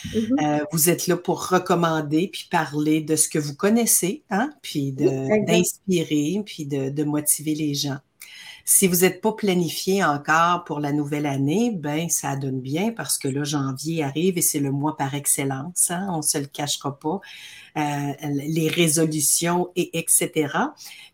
Mm-hmm. 0.07 0.61
Euh, 0.61 0.65
vous 0.73 0.91
êtes 0.91 1.07
là 1.07 1.17
pour 1.17 1.49
recommander 1.49 2.29
puis 2.29 2.49
parler 2.51 3.01
de 3.01 3.17
ce 3.17 3.29
que 3.29 3.39
vous 3.39 3.55
connaissez, 3.55 4.25
hein, 4.31 4.51
puis 4.61 4.93
d'inspirer, 4.93 6.43
puis 6.45 6.67
de 6.67 7.05
motiver 7.05 7.55
les 7.55 7.75
gens. 7.75 7.99
Si 8.65 8.87
vous 8.87 8.99
n'êtes 8.99 9.21
pas 9.21 9.33
planifié 9.33 10.05
encore 10.05 10.65
pour 10.65 10.79
la 10.79 10.93
nouvelle 10.93 11.27
année, 11.27 11.73
ben 11.75 12.09
ça 12.09 12.37
donne 12.37 12.61
bien 12.61 12.93
parce 12.93 13.19
que 13.19 13.29
là, 13.29 13.43
janvier 13.43 14.05
arrive 14.05 14.39
et 14.39 14.43
c'est 14.43 14.61
le 14.61 14.71
mois 14.71 14.97
par 14.97 15.15
excellence. 15.15 15.91
Hein, 15.91 16.07
on 16.11 16.19
ne 16.19 16.23
se 16.23 16.39
le 16.39 16.47
cachera 16.47 16.99
pas. 16.99 17.21
Euh, 17.77 18.13
les 18.31 18.69
résolutions 18.69 19.71
et 19.77 19.99
etc. 19.99 20.55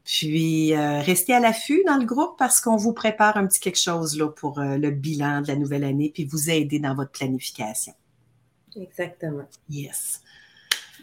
Puis 0.04 0.74
euh, 0.74 1.00
restez 1.00 1.32
à 1.32 1.38
l'affût 1.38 1.84
dans 1.86 1.96
le 1.96 2.04
groupe 2.04 2.36
parce 2.36 2.60
qu'on 2.60 2.76
vous 2.76 2.92
prépare 2.92 3.36
un 3.36 3.46
petit 3.46 3.60
quelque 3.60 3.78
chose 3.78 4.18
là 4.18 4.28
pour 4.28 4.58
euh, 4.58 4.76
le 4.76 4.90
bilan 4.90 5.42
de 5.42 5.48
la 5.48 5.54
nouvelle 5.54 5.84
année 5.84 6.10
puis 6.12 6.24
vous 6.24 6.50
aider 6.50 6.80
dans 6.80 6.96
votre 6.96 7.12
planification. 7.12 7.94
Exactement. 8.74 9.44
Yes. 9.70 10.20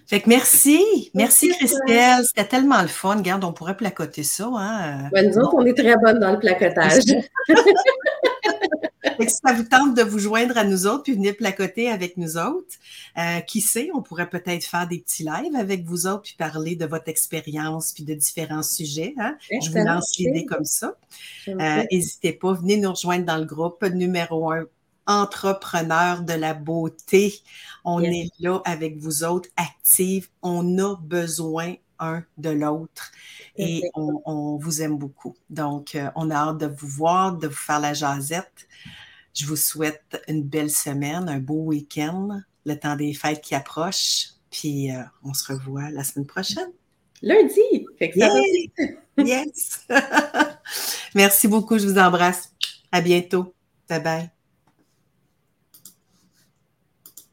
Fait 0.08 0.22
que 0.22 0.30
merci. 0.30 1.12
Merci, 1.14 1.50
Christelle. 1.50 2.24
C'était 2.26 2.48
tellement 2.48 2.82
le 2.82 2.88
fun. 2.88 3.16
Regarde, 3.16 3.44
on 3.44 3.54
pourrait 3.54 3.78
placoter 3.78 4.24
ça. 4.24 4.50
Hein? 4.56 5.10
nous 5.12 5.38
autres, 5.38 5.56
on 5.56 5.66
est 5.66 5.78
très 5.78 5.96
bonnes 5.98 6.20
dans 6.20 6.32
le 6.32 6.40
placotage. 6.40 7.04
si 9.20 9.36
ça 9.44 9.54
vous 9.54 9.64
tente 9.64 9.96
de 9.96 10.04
vous 10.04 10.20
joindre 10.20 10.58
à 10.58 10.64
nous 10.64 10.88
autres 10.88 11.04
puis 11.04 11.14
venir 11.14 11.36
placoter 11.36 11.90
avec 11.90 12.18
nous 12.18 12.38
autres, 12.38 12.76
euh, 13.18 13.40
qui 13.42 13.62
sait, 13.62 13.90
on 13.94 14.02
pourrait 14.02 14.30
peut-être 14.30 14.66
faire 14.66 14.88
des 14.88 15.00
petits 15.00 15.24
lives 15.24 15.56
avec 15.56 15.86
vous 15.86 16.08
autres 16.08 16.24
puis 16.24 16.36
parler 16.38 16.76
de 16.76 16.86
votre 16.86 17.10
expérience 17.10 17.92
puis 17.94 18.04
de 18.04 18.14
différents 18.14 18.64
sujets. 18.64 19.14
Hein? 19.18 19.38
Je 19.50 19.70
vous 19.72 19.86
lance 19.86 20.18
l'idée 20.18 20.46
comme 20.46 20.66
ça. 20.66 20.96
Euh, 21.48 21.84
n'hésitez 21.92 22.34
pas, 22.34 22.54
venez 22.54 22.78
nous 22.78 22.92
rejoindre 22.92 23.26
dans 23.26 23.38
le 23.38 23.46
groupe 23.46 23.84
numéro 23.84 24.52
un 24.52 24.66
entrepreneurs 25.08 26.22
de 26.22 26.34
la 26.34 26.54
beauté. 26.54 27.42
On 27.84 28.02
est 28.02 28.30
là 28.40 28.62
avec 28.66 28.98
vous 28.98 29.24
autres, 29.24 29.50
actifs. 29.58 30.30
On 30.42 30.78
a 30.80 30.96
besoin 30.96 31.76
un 32.00 32.24
de 32.38 32.50
l'autre 32.50 33.12
et 33.58 33.84
on, 33.94 34.58
vous 34.58 34.82
aime 34.82 34.98
beaucoup. 34.98 35.36
Donc, 35.50 35.96
euh, 35.96 36.10
on 36.16 36.30
a 36.30 36.36
hâte 36.36 36.58
de 36.58 36.68
vous 36.68 36.88
voir, 36.88 37.36
de 37.38 37.48
vous 37.48 37.54
faire 37.54 37.80
la 37.80 37.94
jasette. 37.94 38.68
Je 39.34 39.46
vous 39.46 39.56
souhaite 39.56 40.22
une 40.28 40.44
belle 40.44 40.72
semaine, 40.72 41.30
un 41.30 41.40
beau 41.40 41.64
week-end, 41.64 42.42
le 42.66 42.76
temps 42.76 42.96
des 42.96 43.14
fêtes 43.14 43.42
qui 43.42 43.56
approche. 43.56 44.30
Puis, 44.52 44.92
euh, 44.92 45.02
on 45.24 45.34
se 45.34 45.52
revoit 45.52 45.90
la 45.92 46.04
semaine 46.04 46.28
prochaine. 46.28 46.72
Lundi! 47.22 47.86
yes! 49.18 49.88
Merci 51.16 51.48
beaucoup, 51.48 51.78
je 51.78 51.88
vous 51.88 51.98
embrasse. 51.98 52.54
À 52.92 53.02
bientôt. 53.02 53.54
Bye 53.90 54.02
bye. 54.02 54.35